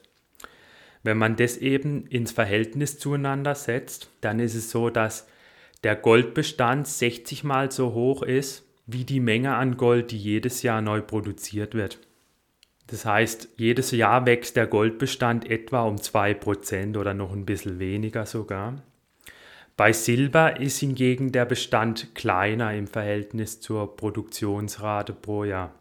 Wenn 1.01 1.17
man 1.17 1.35
das 1.35 1.57
eben 1.57 2.07
ins 2.07 2.31
Verhältnis 2.31 2.97
zueinander 2.97 3.55
setzt, 3.55 4.09
dann 4.21 4.39
ist 4.39 4.55
es 4.55 4.69
so, 4.69 4.89
dass 4.89 5.27
der 5.83 5.97
Goldbestand 5.97 6.87
60 6.87 7.43
mal 7.43 7.71
so 7.71 7.93
hoch 7.93 8.23
ist 8.23 8.65
wie 8.85 9.03
die 9.03 9.19
Menge 9.19 9.55
an 9.55 9.77
Gold, 9.77 10.11
die 10.11 10.17
jedes 10.17 10.61
Jahr 10.61 10.81
neu 10.81 11.01
produziert 11.01 11.73
wird. 11.73 11.99
Das 12.87 13.05
heißt, 13.05 13.49
jedes 13.55 13.91
Jahr 13.91 14.25
wächst 14.25 14.55
der 14.55 14.67
Goldbestand 14.67 15.49
etwa 15.49 15.83
um 15.83 15.95
2% 15.95 16.97
oder 16.97 17.13
noch 17.13 17.31
ein 17.31 17.45
bisschen 17.45 17.79
weniger 17.79 18.25
sogar. 18.25 18.81
Bei 19.75 19.93
Silber 19.93 20.59
ist 20.59 20.79
hingegen 20.79 21.31
der 21.31 21.45
Bestand 21.45 22.13
kleiner 22.13 22.73
im 22.73 22.87
Verhältnis 22.87 23.59
zur 23.61 23.95
Produktionsrate 23.95 25.13
pro 25.13 25.45
Jahr. 25.45 25.73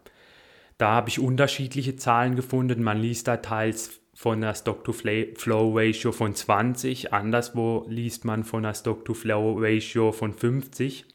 Da 0.77 0.91
habe 0.91 1.09
ich 1.09 1.19
unterschiedliche 1.19 1.95
Zahlen 1.95 2.35
gefunden. 2.35 2.81
Man 2.81 2.99
liest 2.99 3.27
da 3.27 3.37
teils 3.37 3.99
von 4.15 4.43
einer 4.43 4.55
Stock-to-Flow-Ratio 4.55 6.11
von 6.11 6.33
20, 6.33 7.13
anderswo 7.13 7.85
liest 7.87 8.25
man 8.25 8.43
von 8.43 8.65
einer 8.65 8.73
Stock-to-Flow-Ratio 8.73 10.11
von 10.11 10.33
50 10.33 11.05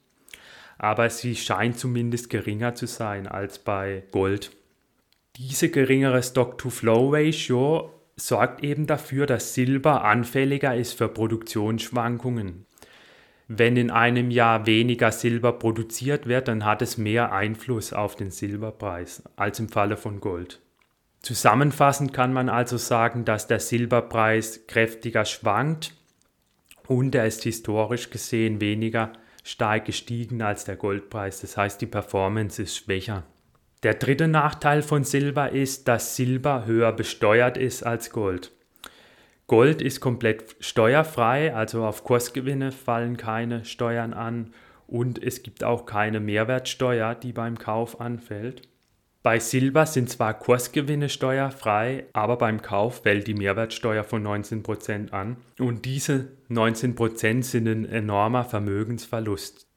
aber 0.79 1.11
sie 1.11 1.35
scheint 1.35 1.79
zumindest 1.79 2.31
geringer 2.31 2.75
zu 2.75 2.87
sein 2.87 3.27
als 3.27 3.59
bei 3.59 4.05
Gold. 4.13 4.53
Diese 5.41 5.69
geringere 5.69 6.21
Stock-to-Flow-Ratio 6.21 7.93
sorgt 8.17 8.65
eben 8.65 8.89
dafür, 8.89 9.25
dass 9.25 9.55
Silber 9.55 10.03
anfälliger 10.03 10.75
ist 10.75 10.95
für 10.95 11.07
Produktionsschwankungen. 11.07 12.67
Wenn 13.47 13.77
in 13.77 13.93
einem 13.93 14.33
Jahr 14.33 14.67
weniger 14.67 15.13
Silber 15.13 15.53
produziert 15.53 16.27
wird, 16.27 16.49
dann 16.49 16.65
hat 16.65 16.83
es 16.83 16.99
mehr 16.99 17.31
Einfluss 17.31 17.93
auf 17.93 18.17
den 18.17 18.33
Silberpreis 18.33 19.23
als 19.37 19.61
im 19.61 19.69
Falle 19.69 19.97
von 19.97 20.19
Gold. 20.19 20.61
Zusammenfassend 21.23 22.13
kann 22.13 22.33
man 22.33 22.49
also 22.49 22.77
sagen, 22.77 23.25
dass 23.25 23.47
der 23.47 23.61
Silberpreis 23.61 24.67
kräftiger 24.67 25.25
schwankt 25.25 25.95
und 26.89 27.15
er 27.15 27.27
ist 27.27 27.45
historisch 27.45 28.11
gesehen 28.11 28.61
weniger 28.61 29.13
stark 29.45 29.85
gestiegen 29.85 30.43
als 30.43 30.65
der 30.65 30.75
Goldpreis. 30.75 31.43
Das 31.43 31.57
heißt, 31.57 31.81
die 31.81 31.87
Performance 31.87 32.61
ist 32.61 32.77
schwächer. 32.77 33.23
Der 33.85 33.95
dritte 33.95 34.27
Nachteil 34.27 34.83
von 34.83 35.05
Silber 35.05 35.53
ist, 35.53 35.87
dass 35.87 36.17
Silber 36.17 36.67
höher 36.67 36.93
besteuert 36.93 37.57
ist 37.57 37.85
als 37.85 38.11
Gold. 38.11 38.53
Gold 39.47 39.81
ist 39.81 40.01
komplett 40.01 40.57
steuerfrei, 40.59 41.55
also 41.55 41.85
auf 41.85 42.03
Kursgewinne 42.03 42.73
fallen 42.73 43.17
keine 43.17 43.65
Steuern 43.65 44.13
an 44.13 44.53
und 44.89 45.23
es 45.23 45.43
gibt 45.43 45.63
auch 45.63 45.87
keine 45.87 46.19
Mehrwertsteuer, 46.19 47.15
die 47.15 47.33
beim 47.33 47.57
Kauf 47.57 48.01
anfällt. 48.01 48.69
Bei 49.23 49.39
Silber 49.39 49.87
sind 49.87 50.11
zwar 50.11 50.35
Kursgewinne 50.35 51.09
steuerfrei, 51.09 52.07
aber 52.15 52.37
beim 52.37 52.63
Kauf 52.63 53.03
fällt 53.03 53.27
die 53.27 53.35
Mehrwertsteuer 53.35 54.03
von 54.03 54.27
19% 54.27 55.13
an 55.13 55.37
und 55.59 55.85
diese 55.85 56.33
19% 56.51 57.45
sind 57.45 57.69
ein 57.69 57.85
enormer 57.85 58.45
Vermögensverlust. 58.45 59.68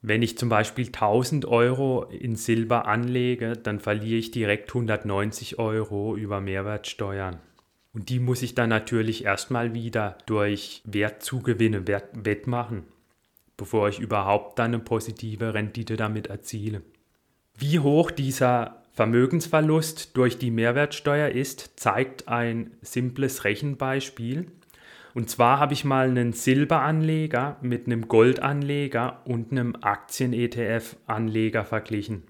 Wenn 0.00 0.22
ich 0.22 0.38
zum 0.38 0.48
Beispiel 0.48 0.86
1000 0.86 1.44
Euro 1.46 2.04
in 2.04 2.36
Silber 2.36 2.86
anlege, 2.86 3.54
dann 3.54 3.80
verliere 3.80 4.18
ich 4.18 4.30
direkt 4.30 4.70
190 4.70 5.58
Euro 5.58 6.16
über 6.16 6.40
Mehrwertsteuern. 6.40 7.40
Und 7.92 8.08
die 8.10 8.20
muss 8.20 8.42
ich 8.42 8.54
dann 8.54 8.68
natürlich 8.68 9.24
erstmal 9.24 9.74
wieder 9.74 10.18
durch 10.26 10.82
Wertzugewinne 10.84 11.86
wettmachen, 11.86 12.84
bevor 13.56 13.88
ich 13.88 13.98
überhaupt 13.98 14.58
dann 14.58 14.74
eine 14.74 14.78
positive 14.78 15.52
Rendite 15.54 15.96
damit 15.96 16.28
erziele. 16.28 16.82
Wie 17.56 17.80
hoch 17.80 18.12
dieser 18.12 18.84
Vermögensverlust 18.92 20.16
durch 20.16 20.38
die 20.38 20.52
Mehrwertsteuer 20.52 21.30
ist, 21.30 21.72
zeigt 21.76 22.28
ein 22.28 22.72
simples 22.82 23.44
Rechenbeispiel. 23.44 24.46
Und 25.18 25.28
zwar 25.28 25.58
habe 25.58 25.72
ich 25.72 25.84
mal 25.84 26.08
einen 26.08 26.32
Silberanleger 26.32 27.56
mit 27.60 27.86
einem 27.86 28.06
Goldanleger 28.06 29.22
und 29.24 29.50
einem 29.50 29.74
Aktien-ETF-Anleger 29.80 31.64
verglichen. 31.64 32.22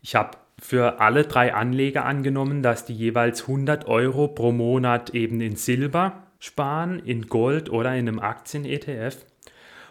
Ich 0.00 0.14
habe 0.14 0.38
für 0.58 0.98
alle 0.98 1.24
drei 1.24 1.52
Anleger 1.52 2.06
angenommen, 2.06 2.62
dass 2.62 2.86
die 2.86 2.94
jeweils 2.94 3.42
100 3.42 3.86
Euro 3.86 4.28
pro 4.28 4.50
Monat 4.50 5.10
eben 5.10 5.42
in 5.42 5.56
Silber 5.56 6.22
sparen, 6.38 7.00
in 7.00 7.26
Gold 7.26 7.68
oder 7.68 7.94
in 7.94 8.08
einem 8.08 8.18
Aktien-ETF 8.18 9.18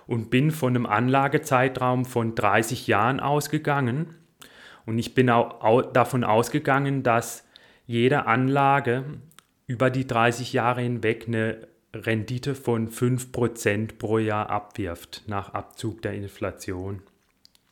und 0.08 0.32
bin 0.32 0.50
von 0.50 0.76
einem 0.76 0.88
Anlagezeitraum 0.88 2.06
von 2.06 2.34
30 2.34 2.88
Jahren 2.88 3.20
ausgegangen 3.20 4.16
und 4.88 4.98
ich 4.98 5.14
bin 5.14 5.30
auch 5.30 5.94
davon 5.94 6.24
ausgegangen, 6.24 7.04
dass 7.04 7.48
jede 7.86 8.26
Anlage 8.26 9.04
über 9.68 9.92
die 9.92 10.08
30 10.08 10.54
Jahre 10.54 10.82
hinweg 10.82 11.26
eine 11.28 11.75
Rendite 11.96 12.56
von 12.56 12.90
5% 12.90 13.98
pro 13.98 14.18
Jahr 14.18 14.50
abwirft 14.50 15.24
nach 15.28 15.54
Abzug 15.54 16.02
der 16.02 16.14
Inflation. 16.14 17.02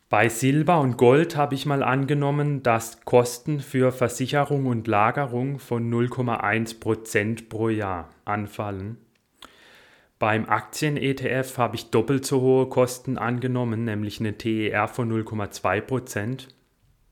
Bei 0.10 0.30
Silber 0.30 0.80
und 0.80 0.98
Gold 0.98 1.36
habe 1.36 1.56
ich 1.56 1.66
mal 1.66 1.84
angenommen, 1.84 2.62
dass 2.62 3.02
Kosten 3.04 3.60
für 3.60 3.92
Versicherung 3.92 4.68
und 4.68 4.88
Lagerung 4.88 5.60
von 5.60 5.92
0,1% 5.92 7.50
pro 7.50 7.70
Jahr 7.70 8.10
anfallen. 8.24 8.98
Beim 10.20 10.48
Aktien-ETF 10.48 11.58
habe 11.58 11.76
ich 11.76 11.90
doppelt 11.90 12.26
so 12.26 12.42
hohe 12.42 12.70
Kosten 12.70 13.18
angenommen, 13.18 13.84
nämlich 13.84 14.20
eine 14.20 14.38
TER 14.38 14.88
von 14.88 15.12
0,2%. 15.12 16.48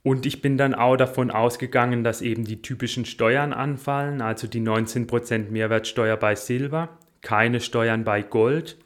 Und 0.04 0.26
ich 0.26 0.42
bin 0.42 0.58
dann 0.58 0.74
auch 0.74 0.98
davon 0.98 1.30
ausgegangen, 1.30 2.04
dass 2.04 2.22
eben 2.22 2.44
die 2.44 2.62
typischen 2.62 3.06
Steuern 3.06 3.54
anfallen, 3.54 4.22
also 4.22 4.48
die 4.48 4.62
19% 4.62 5.52
Mehrwertsteuer 5.52 6.18
bei 6.18 6.36
Silber, 6.36 6.98
keine 7.22 7.60
Steuern 7.60 8.04
bei 8.04 8.24
Gold. 8.24 8.78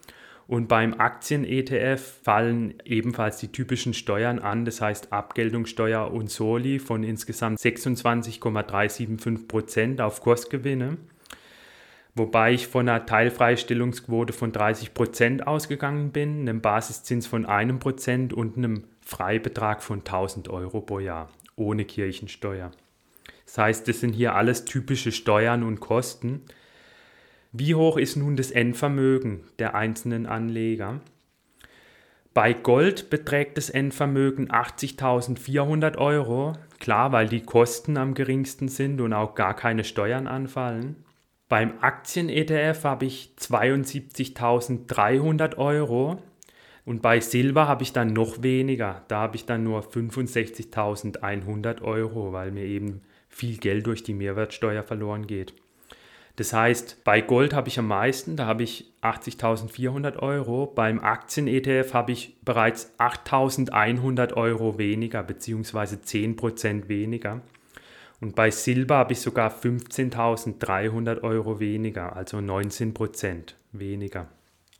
Und 0.47 0.67
beim 0.67 0.93
Aktien-ETF 0.93 2.19
fallen 2.23 2.75
ebenfalls 2.83 3.37
die 3.37 3.51
typischen 3.51 3.93
Steuern 3.95 4.37
an, 4.39 4.65
das 4.65 4.79
heißt 4.79 5.11
Abgeltungssteuer 5.11 6.11
und 6.11 6.29
Soli 6.29 6.77
von 6.79 7.03
insgesamt 7.03 7.59
26,375 7.59 9.47
Prozent 9.47 10.01
auf 10.01 10.21
Kursgewinne, 10.21 10.97
wobei 12.15 12.53
ich 12.53 12.67
von 12.67 12.89
einer 12.89 13.05
Teilfreistellungsquote 13.05 14.33
von 14.33 14.51
30 14.51 14.93
Prozent 14.93 15.45
ausgegangen 15.45 16.11
bin, 16.11 16.41
einem 16.41 16.61
Basiszins 16.61 17.27
von 17.27 17.45
einem 17.45 17.79
Prozent 17.79 18.33
und 18.33 18.57
einem 18.57 18.85
Freibetrag 19.01 19.83
von 19.83 19.99
1000 19.99 20.49
Euro 20.49 20.81
pro 20.81 20.99
Jahr 20.99 21.29
ohne 21.55 21.85
Kirchensteuer. 21.85 22.71
Das 23.45 23.57
heißt, 23.57 23.87
das 23.87 23.99
sind 23.99 24.13
hier 24.13 24.35
alles 24.35 24.65
typische 24.65 25.11
Steuern 25.11 25.63
und 25.63 25.79
Kosten. 25.79 26.41
Wie 27.51 27.75
hoch 27.75 27.97
ist 27.97 28.15
nun 28.15 28.35
das 28.35 28.51
Endvermögen 28.51 29.41
der 29.59 29.75
einzelnen 29.75 30.25
Anleger? 30.25 30.99
Bei 32.33 32.51
Gold 32.51 33.09
beträgt 33.09 33.57
das 33.57 33.69
Endvermögen 33.69 34.49
80.400 34.51 35.97
Euro, 35.97 36.53
klar, 36.79 37.13
weil 37.13 37.29
die 37.29 37.43
Kosten 37.43 37.95
am 37.95 38.13
geringsten 38.13 38.67
sind 38.67 38.99
und 38.99 39.13
auch 39.13 39.35
gar 39.35 39.55
keine 39.55 39.85
Steuern 39.85 40.27
anfallen. 40.27 41.04
Beim 41.47 41.73
Aktien-ETF 41.79 42.85
habe 42.85 43.05
ich 43.05 43.35
72.300 43.39 45.57
Euro 45.57 46.17
und 46.85 47.03
bei 47.03 47.19
Silber 47.19 47.67
habe 47.67 47.83
ich 47.83 47.93
dann 47.93 48.13
noch 48.13 48.41
weniger. 48.41 49.05
Da 49.09 49.19
habe 49.19 49.35
ich 49.35 49.45
dann 49.45 49.63
nur 49.63 49.83
65.100 49.83 51.83
Euro, 51.83 52.33
weil 52.33 52.49
mir 52.49 52.65
eben 52.65 53.03
viel 53.29 53.57
Geld 53.57 53.85
durch 53.85 54.01
die 54.01 54.15
Mehrwertsteuer 54.15 54.81
verloren 54.81 55.27
geht. 55.27 55.53
Das 56.35 56.51
heißt, 56.51 57.03
bei 57.03 57.21
Gold 57.21 57.53
habe 57.53 57.69
ich 57.69 57.77
am 57.79 57.87
meisten, 57.87 58.35
da 58.35 58.47
habe 58.47 58.63
ich 58.63 58.91
80.400 59.01 60.17
Euro. 60.17 60.65
Beim 60.65 60.99
Aktien-ETF 60.99 61.93
habe 61.93 62.11
ich 62.11 62.35
bereits 62.43 62.91
8.100 62.97 64.33
Euro 64.33 64.77
weniger, 64.77 65.23
beziehungsweise 65.23 65.95
10% 65.97 66.89
weniger. 66.89 67.41
Und 68.21 68.35
bei 68.35 68.49
Silber 68.51 68.97
habe 68.97 69.13
ich 69.13 69.19
sogar 69.19 69.51
15.300 69.51 71.21
Euro 71.21 71.59
weniger, 71.59 72.15
also 72.15 72.37
19% 72.37 73.53
weniger. 73.71 74.27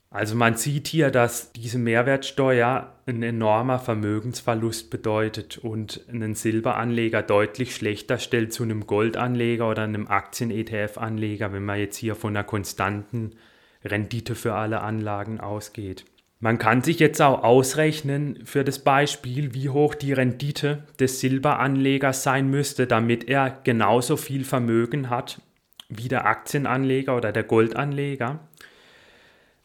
Also 0.10 0.36
man 0.36 0.56
sieht 0.56 0.88
hier, 0.88 1.12
dass 1.12 1.52
diese 1.52 1.78
Mehrwertsteuer 1.78 2.94
ein 3.06 3.22
enormer 3.22 3.80
Vermögensverlust 3.80 4.90
bedeutet 4.90 5.58
und 5.58 6.06
einen 6.08 6.36
Silberanleger 6.36 7.22
deutlich 7.22 7.76
schlechter 7.76 8.18
stellt 8.18 8.54
zu 8.54 8.64
einem 8.64 8.88
Goldanleger 8.88 9.70
oder 9.70 9.82
einem 9.82 10.08
Aktien-ETF-Anleger, 10.08 11.52
wenn 11.52 11.66
man 11.66 11.80
jetzt 11.80 11.98
hier 11.98 12.16
von 12.16 12.36
einer 12.36 12.46
konstanten 12.46 13.36
Rendite 13.84 14.36
für 14.36 14.54
alle 14.54 14.80
Anlagen 14.80 15.42
ausgeht. 15.42 16.06
Man 16.46 16.60
kann 16.60 16.84
sich 16.84 17.00
jetzt 17.00 17.24
auch 17.24 17.44
ausrechnen 17.44 18.46
für 18.46 18.64
das 18.64 18.78
Beispiel, 18.78 19.56
wie 19.56 19.70
hoch 19.70 19.96
die 19.96 20.14
Rendite 20.14 20.84
des 21.00 21.20
Silberanlegers 21.20 22.22
sein 22.22 22.52
müsste, 22.52 22.86
damit 22.86 23.28
er 23.28 23.50
genauso 23.64 24.16
viel 24.16 24.44
Vermögen 24.44 25.10
hat 25.10 25.42
wie 25.90 26.08
der 26.08 26.28
Aktienanleger 26.28 27.18
oder 27.18 27.32
der 27.32 27.42
Goldanleger. 27.42 28.48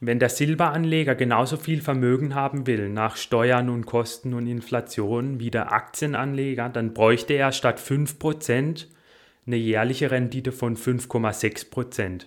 Wenn 0.00 0.20
der 0.20 0.30
Silberanleger 0.30 1.14
genauso 1.16 1.58
viel 1.58 1.82
Vermögen 1.82 2.34
haben 2.34 2.66
will 2.66 2.88
nach 2.88 3.16
Steuern 3.16 3.68
und 3.68 3.84
Kosten 3.84 4.32
und 4.32 4.46
Inflation 4.46 5.38
wie 5.38 5.50
der 5.50 5.72
Aktienanleger, 5.72 6.70
dann 6.70 6.94
bräuchte 6.94 7.34
er 7.34 7.52
statt 7.52 7.78
5% 7.78 8.86
eine 9.46 9.56
jährliche 9.56 10.10
Rendite 10.10 10.50
von 10.50 10.78
5,6%. 10.78 12.22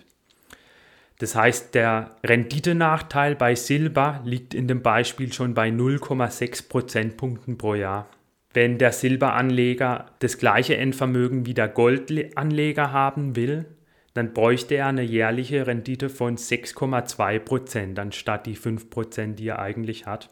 Das 1.18 1.36
heißt, 1.36 1.74
der 1.74 2.16
Renditenachteil 2.24 3.36
bei 3.36 3.54
Silber 3.54 4.20
liegt 4.24 4.52
in 4.52 4.66
dem 4.66 4.82
Beispiel 4.82 5.32
schon 5.32 5.54
bei 5.54 5.68
0,6 5.68 6.68
Prozentpunkten 6.68 7.56
pro 7.56 7.74
Jahr. 7.74 8.08
Wenn 8.52 8.78
der 8.78 8.92
Silberanleger 8.92 10.06
das 10.20 10.38
gleiche 10.38 10.76
Endvermögen 10.76 11.46
wie 11.46 11.54
der 11.54 11.68
Goldanleger 11.68 12.92
haben 12.92 13.36
will, 13.36 13.66
dann 14.14 14.32
bräuchte 14.32 14.76
er 14.76 14.86
eine 14.86 15.02
jährliche 15.02 15.66
Rendite 15.66 16.08
von 16.08 16.36
6,2 16.36 17.40
Prozent 17.40 17.98
anstatt 17.98 18.46
die 18.46 18.54
5 18.54 18.88
Prozent, 18.88 19.40
die 19.40 19.48
er 19.48 19.58
eigentlich 19.58 20.06
hat, 20.06 20.30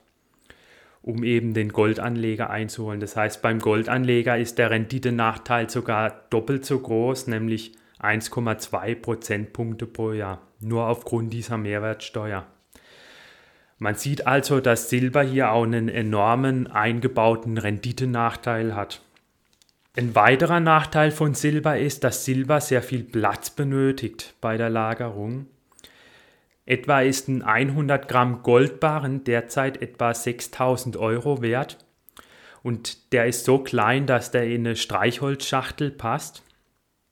um 1.02 1.24
eben 1.24 1.52
den 1.52 1.70
Goldanleger 1.70 2.48
einzuholen. 2.48 3.00
Das 3.00 3.16
heißt, 3.16 3.42
beim 3.42 3.58
Goldanleger 3.58 4.38
ist 4.38 4.58
der 4.58 4.70
Renditenachteil 4.70 5.68
sogar 5.68 6.26
doppelt 6.30 6.64
so 6.64 6.78
groß, 6.78 7.26
nämlich 7.26 7.72
1,2 8.00 8.94
Prozentpunkte 8.94 9.86
pro 9.86 10.12
Jahr, 10.12 10.40
nur 10.62 10.86
aufgrund 10.86 11.32
dieser 11.32 11.58
Mehrwertsteuer. 11.58 12.46
Man 13.78 13.96
sieht 13.96 14.26
also, 14.26 14.60
dass 14.60 14.90
Silber 14.90 15.22
hier 15.22 15.50
auch 15.50 15.64
einen 15.64 15.88
enormen 15.88 16.68
eingebauten 16.68 17.58
Renditenachteil 17.58 18.76
hat. 18.76 19.02
Ein 19.96 20.14
weiterer 20.14 20.60
Nachteil 20.60 21.10
von 21.10 21.34
Silber 21.34 21.78
ist, 21.78 22.04
dass 22.04 22.24
Silber 22.24 22.60
sehr 22.60 22.82
viel 22.82 23.02
Platz 23.02 23.50
benötigt 23.50 24.34
bei 24.40 24.56
der 24.56 24.70
Lagerung. 24.70 25.46
Etwa 26.64 27.00
ist 27.00 27.28
ein 27.28 27.42
100 27.42 28.08
Gramm 28.08 28.42
Goldbarren 28.42 29.24
derzeit 29.24 29.82
etwa 29.82 30.14
6000 30.14 30.96
Euro 30.96 31.42
wert 31.42 31.78
und 32.62 33.12
der 33.12 33.26
ist 33.26 33.44
so 33.44 33.58
klein, 33.58 34.06
dass 34.06 34.30
der 34.30 34.46
in 34.46 34.66
eine 34.66 34.76
Streichholzschachtel 34.76 35.90
passt. 35.90 36.42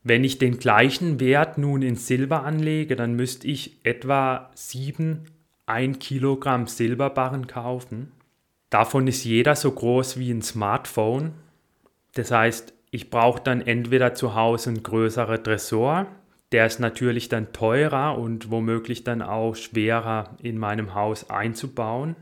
Wenn 0.02 0.24
ich 0.24 0.38
den 0.38 0.58
gleichen 0.58 1.20
Wert 1.20 1.58
nun 1.58 1.82
in 1.82 1.96
Silber 1.96 2.44
anlege, 2.44 2.96
dann 2.96 3.14
müsste 3.14 3.46
ich 3.46 3.84
etwa 3.84 4.50
7 4.54 5.26
1 5.66 5.98
Kilogramm 5.98 6.66
Silberbarren 6.66 7.46
kaufen. 7.46 8.12
Davon 8.70 9.06
ist 9.06 9.24
jeder 9.24 9.56
so 9.56 9.70
groß 9.70 10.18
wie 10.18 10.30
ein 10.30 10.42
Smartphone 10.42 11.32
das 12.14 12.30
heißt, 12.30 12.74
ich 12.90 13.10
brauche 13.10 13.40
dann 13.42 13.60
entweder 13.60 14.14
zu 14.14 14.34
Hause 14.34 14.70
einen 14.70 14.82
größeren 14.82 15.42
Tresor, 15.42 16.06
der 16.52 16.66
ist 16.66 16.80
natürlich 16.80 17.28
dann 17.28 17.52
teurer 17.52 18.18
und 18.18 18.50
womöglich 18.50 19.04
dann 19.04 19.22
auch 19.22 19.54
schwerer 19.54 20.36
in 20.42 20.58
meinem 20.58 20.94
Haus 20.94 21.30
einzubauen. 21.30 22.16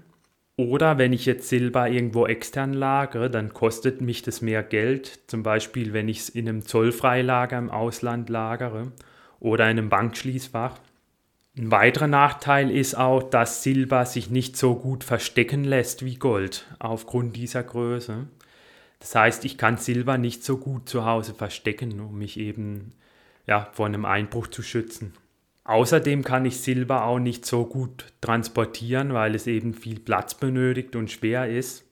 Oder 0.59 0.99
wenn 0.99 1.13
ich 1.13 1.25
jetzt 1.25 1.49
Silber 1.49 1.89
irgendwo 1.89 2.27
extern 2.27 2.73
lagere, 2.73 3.31
dann 3.31 3.55
kostet 3.55 4.01
mich 4.01 4.23
das 4.23 4.43
mehr 4.43 4.65
Geld. 4.65 5.21
Zum 5.29 5.45
Beispiel, 5.45 5.93
wenn 5.93 6.09
ich 6.09 6.19
es 6.19 6.29
in 6.31 6.49
einem 6.49 6.67
Zollfreilager 6.67 7.57
im 7.57 7.71
Ausland 7.71 8.29
lagere 8.29 8.91
oder 9.39 9.71
in 9.71 9.79
einem 9.79 9.89
Bankschließfach. 9.89 10.81
Ein 11.57 11.71
weiterer 11.71 12.09
Nachteil 12.09 12.73
ist 12.73 12.97
auch, 12.97 13.23
dass 13.23 13.63
Silber 13.63 14.05
sich 14.05 14.31
nicht 14.31 14.57
so 14.57 14.75
gut 14.75 15.05
verstecken 15.05 15.63
lässt 15.63 16.05
wie 16.05 16.17
Gold 16.17 16.67
aufgrund 16.81 17.37
dieser 17.37 17.63
Größe. 17.63 18.27
Das 18.99 19.15
heißt, 19.15 19.45
ich 19.45 19.59
kann 19.59 19.77
Silber 19.77 20.19
nicht 20.19 20.43
so 20.43 20.57
gut 20.57 20.89
zu 20.89 21.05
Hause 21.05 21.35
verstecken, 21.35 22.01
um 22.01 22.19
mich 22.19 22.37
eben 22.37 22.95
ja, 23.47 23.69
vor 23.75 23.87
einem 23.87 24.05
Einbruch 24.05 24.49
zu 24.49 24.63
schützen. 24.63 25.13
Außerdem 25.69 26.25
kann 26.25 26.47
ich 26.47 26.61
Silber 26.61 27.05
auch 27.05 27.19
nicht 27.19 27.45
so 27.45 27.67
gut 27.67 28.07
transportieren, 28.23 29.13
weil 29.13 29.35
es 29.35 29.47
eben 29.47 29.75
viel 29.75 30.01
Platz 30.01 30.33
benötigt 30.33 30.97
und 30.97 31.11
schwer 31.11 31.47
ist. 31.47 31.85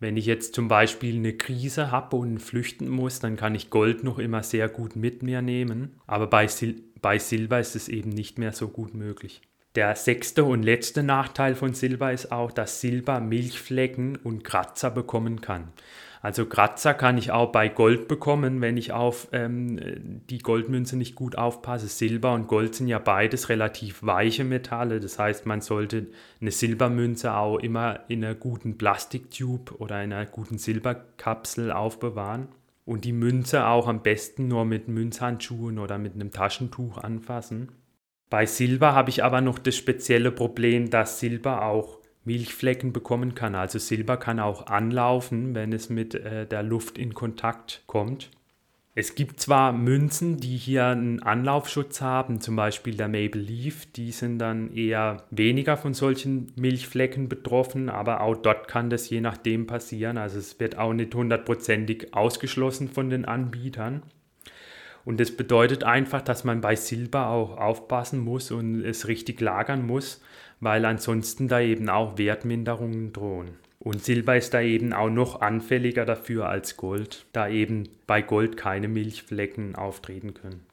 Wenn 0.00 0.16
ich 0.16 0.26
jetzt 0.26 0.52
zum 0.52 0.66
Beispiel 0.66 1.14
eine 1.14 1.34
Krise 1.34 1.92
habe 1.92 2.16
und 2.16 2.40
flüchten 2.40 2.88
muss, 2.88 3.20
dann 3.20 3.36
kann 3.36 3.54
ich 3.54 3.70
Gold 3.70 4.02
noch 4.02 4.18
immer 4.18 4.42
sehr 4.42 4.68
gut 4.68 4.96
mit 4.96 5.22
mir 5.22 5.42
nehmen. 5.42 6.00
Aber 6.08 6.26
bei, 6.26 6.48
Sil 6.50 6.82
bei 7.00 7.20
Silber 7.20 7.60
ist 7.60 7.76
es 7.76 7.88
eben 7.88 8.10
nicht 8.10 8.40
mehr 8.40 8.50
so 8.50 8.66
gut 8.66 8.94
möglich. 8.94 9.42
Der 9.76 9.94
sechste 9.94 10.42
und 10.42 10.64
letzte 10.64 11.04
Nachteil 11.04 11.54
von 11.54 11.72
Silber 11.72 12.12
ist 12.12 12.32
auch, 12.32 12.50
dass 12.50 12.80
Silber 12.80 13.20
Milchflecken 13.20 14.16
und 14.16 14.42
Kratzer 14.42 14.90
bekommen 14.90 15.40
kann. 15.40 15.68
Also 16.22 16.44
Kratzer 16.44 16.92
kann 16.92 17.16
ich 17.16 17.32
auch 17.32 17.50
bei 17.50 17.68
Gold 17.68 18.06
bekommen, 18.06 18.60
wenn 18.60 18.76
ich 18.76 18.92
auf 18.92 19.28
ähm, 19.32 20.20
die 20.28 20.38
Goldmünze 20.38 20.98
nicht 20.98 21.14
gut 21.14 21.38
aufpasse. 21.38 21.88
Silber 21.88 22.34
und 22.34 22.46
Gold 22.46 22.74
sind 22.74 22.88
ja 22.88 22.98
beides 22.98 23.48
relativ 23.48 24.02
weiche 24.02 24.44
Metalle. 24.44 25.00
Das 25.00 25.18
heißt, 25.18 25.46
man 25.46 25.62
sollte 25.62 26.08
eine 26.40 26.50
Silbermünze 26.50 27.34
auch 27.34 27.58
immer 27.58 28.00
in 28.08 28.22
einer 28.22 28.34
guten 28.34 28.76
Plastiktube 28.76 29.78
oder 29.78 30.04
in 30.04 30.12
einer 30.12 30.26
guten 30.26 30.58
Silberkapsel 30.58 31.72
aufbewahren. 31.72 32.48
Und 32.84 33.04
die 33.04 33.12
Münze 33.12 33.66
auch 33.66 33.88
am 33.88 34.02
besten 34.02 34.48
nur 34.48 34.66
mit 34.66 34.88
Münzhandschuhen 34.88 35.78
oder 35.78 35.96
mit 35.96 36.14
einem 36.14 36.32
Taschentuch 36.32 36.98
anfassen. 36.98 37.72
Bei 38.28 38.46
Silber 38.46 38.94
habe 38.94 39.10
ich 39.10 39.24
aber 39.24 39.40
noch 39.40 39.58
das 39.58 39.76
spezielle 39.76 40.32
Problem, 40.32 40.90
dass 40.90 41.18
Silber 41.18 41.62
auch 41.62 41.99
Milchflecken 42.24 42.92
bekommen 42.92 43.34
kann. 43.34 43.54
Also 43.54 43.78
Silber 43.78 44.16
kann 44.16 44.40
auch 44.40 44.66
anlaufen, 44.66 45.54
wenn 45.54 45.72
es 45.72 45.88
mit 45.88 46.14
äh, 46.14 46.46
der 46.46 46.62
Luft 46.62 46.98
in 46.98 47.14
Kontakt 47.14 47.82
kommt. 47.86 48.30
Es 48.96 49.14
gibt 49.14 49.40
zwar 49.40 49.72
Münzen, 49.72 50.38
die 50.38 50.56
hier 50.56 50.86
einen 50.86 51.22
Anlaufschutz 51.22 52.00
haben, 52.00 52.40
zum 52.40 52.56
Beispiel 52.56 52.96
der 52.96 53.06
Maple 53.06 53.40
Leaf, 53.40 53.86
die 53.92 54.10
sind 54.10 54.40
dann 54.40 54.74
eher 54.74 55.24
weniger 55.30 55.76
von 55.76 55.94
solchen 55.94 56.52
Milchflecken 56.56 57.28
betroffen, 57.28 57.88
aber 57.88 58.20
auch 58.20 58.34
dort 58.34 58.66
kann 58.66 58.90
das 58.90 59.08
je 59.08 59.20
nachdem 59.20 59.68
passieren. 59.68 60.18
Also 60.18 60.38
es 60.38 60.58
wird 60.58 60.76
auch 60.76 60.92
nicht 60.92 61.14
hundertprozentig 61.14 62.12
ausgeschlossen 62.14 62.88
von 62.88 63.10
den 63.10 63.24
Anbietern. 63.24 64.02
Und 65.04 65.20
das 65.20 65.30
bedeutet 65.34 65.84
einfach, 65.84 66.20
dass 66.20 66.44
man 66.44 66.60
bei 66.60 66.76
Silber 66.76 67.28
auch 67.28 67.56
aufpassen 67.56 68.18
muss 68.18 68.50
und 68.50 68.84
es 68.84 69.08
richtig 69.08 69.40
lagern 69.40 69.86
muss, 69.86 70.20
weil 70.60 70.84
ansonsten 70.84 71.48
da 71.48 71.60
eben 71.60 71.88
auch 71.88 72.18
Wertminderungen 72.18 73.12
drohen. 73.12 73.50
Und 73.78 74.04
Silber 74.04 74.36
ist 74.36 74.52
da 74.52 74.60
eben 74.60 74.92
auch 74.92 75.08
noch 75.08 75.40
anfälliger 75.40 76.04
dafür 76.04 76.48
als 76.48 76.76
Gold, 76.76 77.26
da 77.32 77.48
eben 77.48 77.88
bei 78.06 78.20
Gold 78.20 78.56
keine 78.56 78.88
Milchflecken 78.88 79.74
auftreten 79.74 80.34
können. 80.34 80.66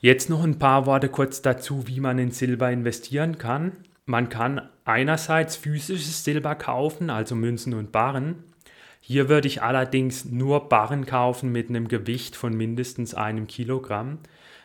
Jetzt 0.00 0.30
noch 0.30 0.42
ein 0.42 0.58
paar 0.58 0.86
Worte 0.86 1.08
kurz 1.08 1.42
dazu, 1.42 1.86
wie 1.86 2.00
man 2.00 2.18
in 2.18 2.30
Silber 2.30 2.70
investieren 2.70 3.36
kann. 3.36 3.72
Man 4.06 4.30
kann 4.30 4.68
einerseits 4.84 5.56
physisches 5.56 6.24
Silber 6.24 6.54
kaufen, 6.54 7.10
also 7.10 7.34
Münzen 7.34 7.74
und 7.74 7.92
Barren, 7.92 8.44
hier 9.00 9.28
würde 9.28 9.48
ich 9.48 9.62
allerdings 9.62 10.24
nur 10.26 10.68
Barren 10.68 11.06
kaufen 11.06 11.50
mit 11.50 11.68
einem 11.68 11.88
Gewicht 11.88 12.36
von 12.36 12.54
mindestens 12.54 13.14
einem 13.14 13.46
Kilogramm, 13.46 14.18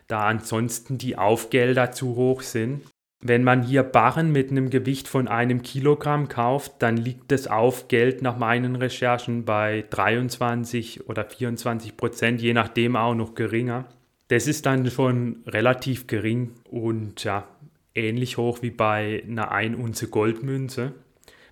da 0.08 0.28
ansonsten 0.28 0.98
die 0.98 1.18
Aufgelder 1.18 1.92
zu 1.92 2.16
hoch 2.16 2.42
sind. 2.42 2.82
Wenn 3.26 3.46
man 3.46 3.64
hier 3.64 3.84
Barren 3.84 4.34
mit 4.34 4.52
einem 4.52 4.70
Gewicht 4.70 5.08
von 5.08 5.30
einem 5.30 5.62
Kilogramm 5.62 6.28
kauft, 6.28 6.74
dann 6.80 6.98
liegt 6.98 7.32
das 7.32 7.48
Aufgeld 7.48 8.22
nach 8.22 8.38
meinen 8.38 8.76
Recherchen 8.76 9.46
bei 9.46 9.86
23 9.92 11.08
oder 11.08 11.24
24 11.24 11.96
Prozent, 11.96 12.42
je 12.42 12.54
nachdem 12.54 12.98
auch 12.98 13.16
noch 13.16 13.34
geringer. 13.34 13.86
Das 14.28 14.46
ist 14.46 14.66
dann 14.66 14.92
schon 14.92 15.38
relativ 15.48 16.08
gering 16.08 16.52
und 16.70 17.24
ja, 17.24 17.48
ähnlich 17.96 18.36
hoch 18.36 18.62
wie 18.62 18.72
bei 18.72 19.24
einer 19.26 19.52
1 19.54 19.78
Unze 19.78 20.10
Goldmünze. 20.10 20.92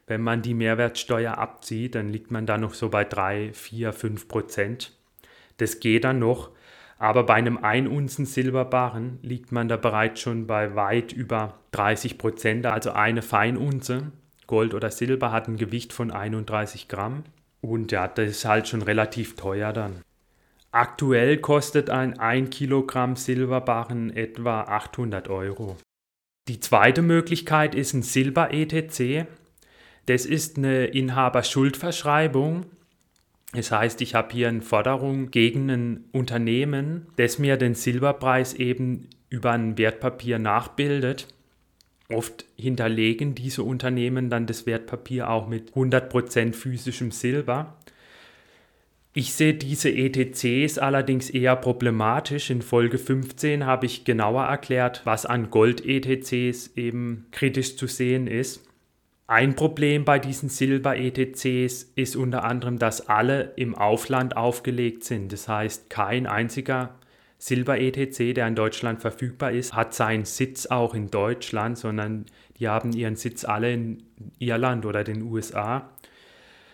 Wenn 0.08 0.22
man 0.22 0.42
die 0.42 0.54
Mehrwertsteuer 0.54 1.38
abzieht, 1.38 1.96
dann 1.96 2.10
liegt 2.10 2.32
man 2.32 2.46
da 2.46 2.58
noch 2.58 2.74
so 2.74 2.90
bei 2.90 3.06
3, 3.06 3.54
4, 3.54 3.94
5 3.94 4.28
Prozent. 4.28 4.92
Das 5.56 5.80
geht 5.80 6.04
dann 6.04 6.20
noch. 6.20 6.50
Aber 7.02 7.24
bei 7.24 7.34
einem 7.34 7.58
1 7.58 7.90
Unzen 7.90 8.28
Silberbarren 8.28 9.18
liegt 9.24 9.52
man 9.52 9.68
da 9.68 9.76
bereits 9.76 10.22
schon 10.22 10.46
bei 10.46 10.76
weit 10.76 11.12
über 11.12 11.56
30 11.72 12.20
Prozent. 12.20 12.68
Also 12.68 12.92
eine 12.92 13.24
Feinunze 13.24 14.12
Gold 14.46 14.76
oder 14.76 14.92
Silber 14.92 15.32
hat 15.32 15.48
ein 15.48 15.58
Gewicht 15.58 15.94
von 15.94 16.12
31 16.12 16.88
Gramm. 16.90 17.24
Und 17.60 17.92
ja, 17.92 18.08
das 18.08 18.30
ist 18.30 18.46
halt 18.46 18.68
schon 18.68 18.84
relativ 18.84 19.36
teuer 19.36 19.74
dann. 19.74 20.02
Aktuell 20.72 21.38
kostet 21.38 21.90
ein 21.90 22.20
1 22.20 22.52
Kilogramm 22.52 23.16
Silberbarren 23.16 24.16
etwa 24.16 24.62
800 24.62 25.28
Euro. 25.28 25.78
Die 26.50 26.60
zweite 26.60 27.02
Möglichkeit 27.02 27.74
ist 27.74 27.94
ein 27.94 28.04
Silber-ETC. 28.04 29.26
Das 30.06 30.28
ist 30.28 30.58
eine 30.60 30.86
Inhaberschuldverschreibung. 30.86 32.66
Das 33.54 33.72
heißt, 33.72 34.02
ich 34.02 34.16
habe 34.16 34.32
hier 34.32 34.48
eine 34.48 34.62
Forderung 34.62 35.30
gegen 35.30 35.70
ein 35.70 36.06
Unternehmen, 36.14 37.08
das 37.18 37.38
mir 37.38 37.58
den 37.58 37.76
Silberpreis 37.76 38.54
eben 38.54 39.10
über 39.30 39.52
ein 39.52 39.78
Wertpapier 39.78 40.40
nachbildet. 40.40 41.28
Oft 42.10 42.46
hinterlegen 42.58 43.36
diese 43.36 43.64
Unternehmen 43.64 44.30
dann 44.30 44.48
das 44.48 44.66
Wertpapier 44.66 45.30
auch 45.30 45.48
mit 45.48 45.74
100% 45.74 46.54
physischem 46.54 47.12
Silber. 47.12 47.78
Ich 49.14 49.34
sehe 49.34 49.54
diese 49.54 49.90
ETCs 49.90 50.78
allerdings 50.78 51.30
eher 51.30 51.58
problematisch. 51.58 52.50
In 52.50 52.62
Folge 52.62 52.98
15 52.98 53.66
habe 53.66 53.86
ich 53.86 54.06
genauer 54.06 54.44
erklärt, 54.46 55.02
was 55.04 55.26
an 55.26 55.50
Gold-ETCs 55.50 56.72
eben 56.78 57.26
kritisch 57.32 57.76
zu 57.76 57.88
sehen 57.88 58.28
ist. 58.28 58.64
Ein 59.32 59.56
Problem 59.56 60.04
bei 60.04 60.20
diesen 60.20 60.50
Silber-ETCs 60.50 61.94
ist 61.96 62.18
unter 62.18 62.44
anderem, 62.44 62.80
dass 62.80 63.08
alle 63.08 63.54
im 63.56 63.76
Aufland 63.76 64.36
aufgelegt 64.36 65.06
sind. 65.06 65.32
Das 65.32 65.48
heißt, 65.48 65.90
kein 65.90 66.28
einziger 66.28 66.96
Silber-ETC, 67.38 68.36
der 68.36 68.50
in 68.50 68.56
Deutschland 68.56 69.00
verfügbar 69.00 69.54
ist, 69.54 69.74
hat 69.74 69.94
seinen 69.94 70.26
Sitz 70.26 70.66
auch 70.66 70.94
in 70.94 71.10
Deutschland, 71.10 71.78
sondern 71.78 72.26
die 72.60 72.68
haben 72.68 72.92
ihren 72.92 73.16
Sitz 73.16 73.46
alle 73.46 73.72
in 73.72 74.04
Irland 74.40 74.86
oder 74.86 75.06
den 75.06 75.22
USA. 75.22 75.90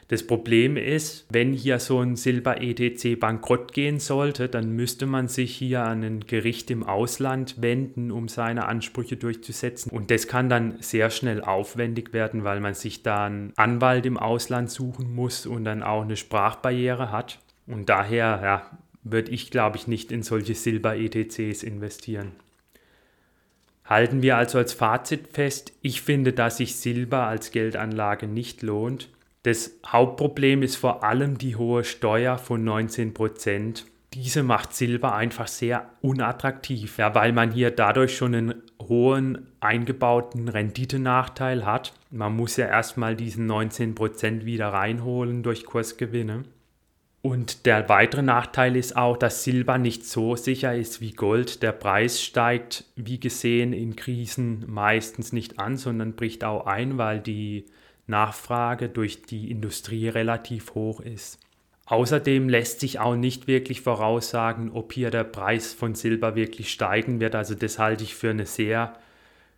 Das 0.10 0.26
Problem 0.26 0.78
ist, 0.78 1.26
wenn 1.30 1.52
hier 1.52 1.80
so 1.80 2.00
ein 2.00 2.15
Silber-ETC 2.15 3.20
bankrott 3.20 3.74
gehen 3.74 4.00
sollte, 4.00 4.48
dann 4.48 4.72
müsste 4.72 5.06
man 5.06 5.28
sich 5.28 5.54
hier 5.54 5.84
an 5.84 6.02
ein 6.02 6.20
Gericht 6.22 6.72
im 6.72 6.84
Ausland 6.84 7.62
wenden, 7.62 8.12
um 8.12 8.30
seine 8.30 8.67
Ansprüche 8.67 9.17
durchzusetzen. 9.17 9.91
Und 9.91 10.10
das 10.10 10.28
kann 10.28 10.48
dann 10.48 10.78
sehr 10.80 11.10
schnell 11.10 11.43
aufwendig 11.43 12.13
werden, 12.13 12.46
weil 12.46 12.62
man 12.62 12.74
sich 12.74 13.04
da 13.04 13.26
einen 13.26 13.52
Anwalt 13.58 14.06
im 14.06 14.15
Ausland 14.17 14.72
suchen 14.72 15.13
muss 15.13 15.46
und 15.46 15.65
dann 15.65 15.84
auch 15.84 16.04
eine 16.04 16.15
Sprachbarriere 16.15 17.12
hat. 17.12 17.39
Und 17.65 17.89
daher 17.89 18.39
ja, 18.41 18.80
würde 19.04 19.32
ich, 19.32 19.52
glaube 19.52 19.76
ich, 19.76 19.88
nicht 19.88 20.13
in 20.13 20.24
solche 20.24 20.56
Silber-ETCs 20.56 21.63
investieren. 21.63 22.32
Halten 23.84 24.22
wir 24.22 24.38
also 24.38 24.58
als 24.58 24.72
Fazit 24.72 25.28
fest, 25.34 25.74
ich 25.82 26.02
finde, 26.02 26.32
dass 26.32 26.58
sich 26.58 26.78
Silber 26.78 27.28
als 27.28 27.52
Geldanlage 27.52 28.28
nicht 28.28 28.62
lohnt. 28.62 29.10
Das 29.48 29.80
Hauptproblem 29.86 30.62
ist 30.62 30.76
vor 30.76 31.06
allem 31.06 31.38
die 31.38 31.56
hohe 31.56 31.86
Steuer 31.86 32.38
von 32.38 32.66
19 32.66 33.14
Prozent. 33.14 33.86
Diese 34.14 34.44
macht 34.44 34.74
Silber 34.74 35.16
einfach 35.16 35.48
sehr 35.48 35.90
unattraktiv, 36.02 36.98
ja, 36.98 37.16
weil 37.16 37.32
man 37.32 37.54
hier 37.54 37.72
dadurch 37.72 38.18
schon 38.18 38.36
einen 38.36 38.56
hohen 38.84 39.48
eingebauten 39.62 40.50
Renditenachteil 40.50 41.66
hat. 41.66 41.94
Man 42.12 42.36
muss 42.36 42.58
ja 42.58 42.66
erstmal 42.66 43.16
diesen 43.16 43.46
19 43.46 43.96
Prozent 43.96 44.44
wieder 44.44 44.68
reinholen 44.74 45.44
durch 45.44 45.64
Kursgewinne. 45.64 46.44
Und 47.22 47.66
der 47.66 47.88
weitere 47.88 48.24
Nachteil 48.24 48.76
ist 48.76 48.98
auch, 48.98 49.16
dass 49.16 49.46
Silber 49.46 49.78
nicht 49.78 50.06
so 50.06 50.36
sicher 50.36 50.76
ist 50.76 51.00
wie 51.00 51.14
Gold. 51.14 51.64
Der 51.64 51.72
Preis 51.72 52.22
steigt, 52.22 52.84
wie 52.98 53.22
gesehen, 53.22 53.72
in 53.72 53.96
Krisen 53.96 54.66
meistens 54.68 55.32
nicht 55.32 55.58
an, 55.58 55.78
sondern 55.78 56.18
bricht 56.18 56.44
auch 56.44 56.66
ein, 56.66 56.98
weil 56.98 57.22
die 57.22 57.64
Nachfrage 58.08 58.89
durch 58.89 59.24
die 59.24 59.52
Industrie 59.52 60.08
relativ 60.08 60.74
hoch 60.74 61.02
ist. 61.02 61.39
Außerdem 61.86 62.50
lässt 62.50 62.82
sich 62.82 63.00
auch 63.00 63.15
nicht 63.15 63.48
wirklich 63.48 63.82
voraussagen, 63.82 64.72
ob 64.72 64.91
hier 64.91 65.10
der 65.10 65.24
Preis 65.24 65.74
von 65.74 65.96
Silber 65.96 66.36
wirklich 66.36 66.70
steigen 66.70 67.22
wird. 67.22 67.34
Also 67.34 67.56
das 67.56 67.80
halte 67.80 68.04
ich 68.04 68.15
für 68.15 68.32
eine 68.32 68.46
sehr 68.46 68.93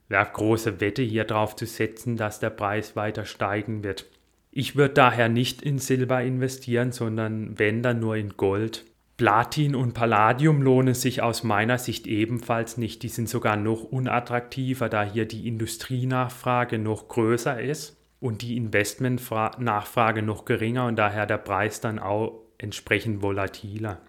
ja, 0.09 0.23
große 0.23 0.79
Wette 0.79 1.01
hier 1.01 1.23
drauf 1.23 1.55
zu 1.55 1.65
setzen, 1.65 2.17
dass 2.17 2.39
der 2.39 2.51
Preis 2.51 2.95
weiter 2.95 3.25
steigen 3.25 3.83
wird. 3.83 4.05
Ich 4.51 4.75
würde 4.75 4.93
daher 4.95 5.27
nicht 5.27 5.63
in 5.63 5.79
Silber 5.79 6.21
investieren, 6.21 6.91
sondern 6.91 7.57
wenn 7.57 7.81
dann 7.81 7.99
nur 7.99 8.15
in 8.15 8.38
Gold. 8.38 8.85
Platin 9.17 9.75
und 9.75 9.93
Palladium 9.93 10.62
lohnen 10.62 10.93
sich 10.93 11.21
aus 11.21 11.43
meiner 11.43 11.77
Sicht 11.79 12.07
ebenfalls 12.07 12.77
nicht. 12.77 13.01
Die 13.03 13.09
sind 13.09 13.27
sogar 13.27 13.57
noch 13.57 13.83
unattraktiver, 13.83 14.88
da 14.88 15.03
hier 15.03 15.25
die 15.25 15.47
Industrienachfrage 15.47 16.77
noch 16.77 17.07
größer 17.07 17.59
ist 17.59 17.98
und 18.19 18.41
die 18.41 18.58
Investmentnachfrage 18.58 20.21
noch 20.21 20.45
geringer 20.45 20.86
und 20.86 20.97
daher 20.97 21.25
der 21.25 21.38
Preis 21.38 21.82
dann 21.82 21.99
auch 21.99 22.41
entsprechend 22.58 23.21
volatiler. 23.21 23.99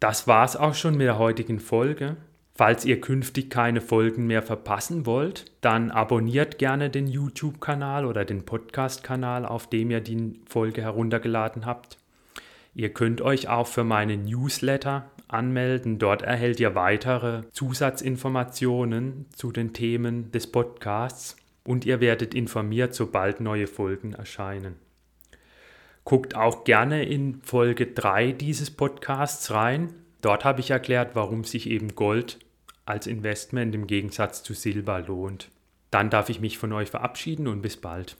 Das 0.00 0.26
war's 0.26 0.56
auch 0.56 0.74
schon 0.74 0.96
mit 0.96 1.06
der 1.06 1.18
heutigen 1.18 1.60
Folge. 1.60 2.16
Falls 2.56 2.84
ihr 2.84 3.00
künftig 3.00 3.50
keine 3.50 3.80
Folgen 3.80 4.26
mehr 4.26 4.42
verpassen 4.42 5.06
wollt, 5.06 5.46
dann 5.60 5.90
abonniert 5.90 6.58
gerne 6.58 6.88
den 6.88 7.08
YouTube-Kanal 7.08 8.04
oder 8.04 8.24
den 8.24 8.44
Podcast-Kanal, 8.44 9.44
auf 9.44 9.68
dem 9.68 9.90
ihr 9.90 10.00
die 10.00 10.38
Folge 10.46 10.82
heruntergeladen 10.82 11.66
habt. 11.66 11.98
Ihr 12.74 12.92
könnt 12.92 13.22
euch 13.22 13.48
auch 13.48 13.66
für 13.66 13.82
meinen 13.82 14.24
Newsletter 14.24 15.10
anmelden. 15.28 15.98
Dort 15.98 16.22
erhält 16.22 16.60
ihr 16.60 16.74
weitere 16.74 17.42
Zusatzinformationen 17.50 19.26
zu 19.34 19.52
den 19.52 19.72
Themen 19.72 20.30
des 20.32 20.50
Podcasts 20.50 21.36
und 21.64 21.84
ihr 21.84 22.00
werdet 22.00 22.34
informiert, 22.34 22.94
sobald 22.94 23.40
neue 23.40 23.66
Folgen 23.66 24.12
erscheinen. 24.12 24.76
Guckt 26.04 26.36
auch 26.36 26.64
gerne 26.64 27.04
in 27.04 27.40
Folge 27.42 27.86
3 27.86 28.32
dieses 28.32 28.70
Podcasts 28.70 29.50
rein. 29.50 29.94
Dort 30.20 30.44
habe 30.44 30.60
ich 30.60 30.70
erklärt, 30.70 31.14
warum 31.14 31.44
sich 31.44 31.68
eben 31.70 31.94
Gold 31.94 32.38
als 32.84 33.06
Investment 33.06 33.74
im 33.74 33.86
Gegensatz 33.86 34.42
zu 34.42 34.52
Silber 34.52 35.00
lohnt. 35.00 35.50
Dann 35.90 36.10
darf 36.10 36.28
ich 36.28 36.40
mich 36.40 36.58
von 36.58 36.72
euch 36.72 36.90
verabschieden 36.90 37.46
und 37.46 37.62
bis 37.62 37.78
bald. 37.78 38.16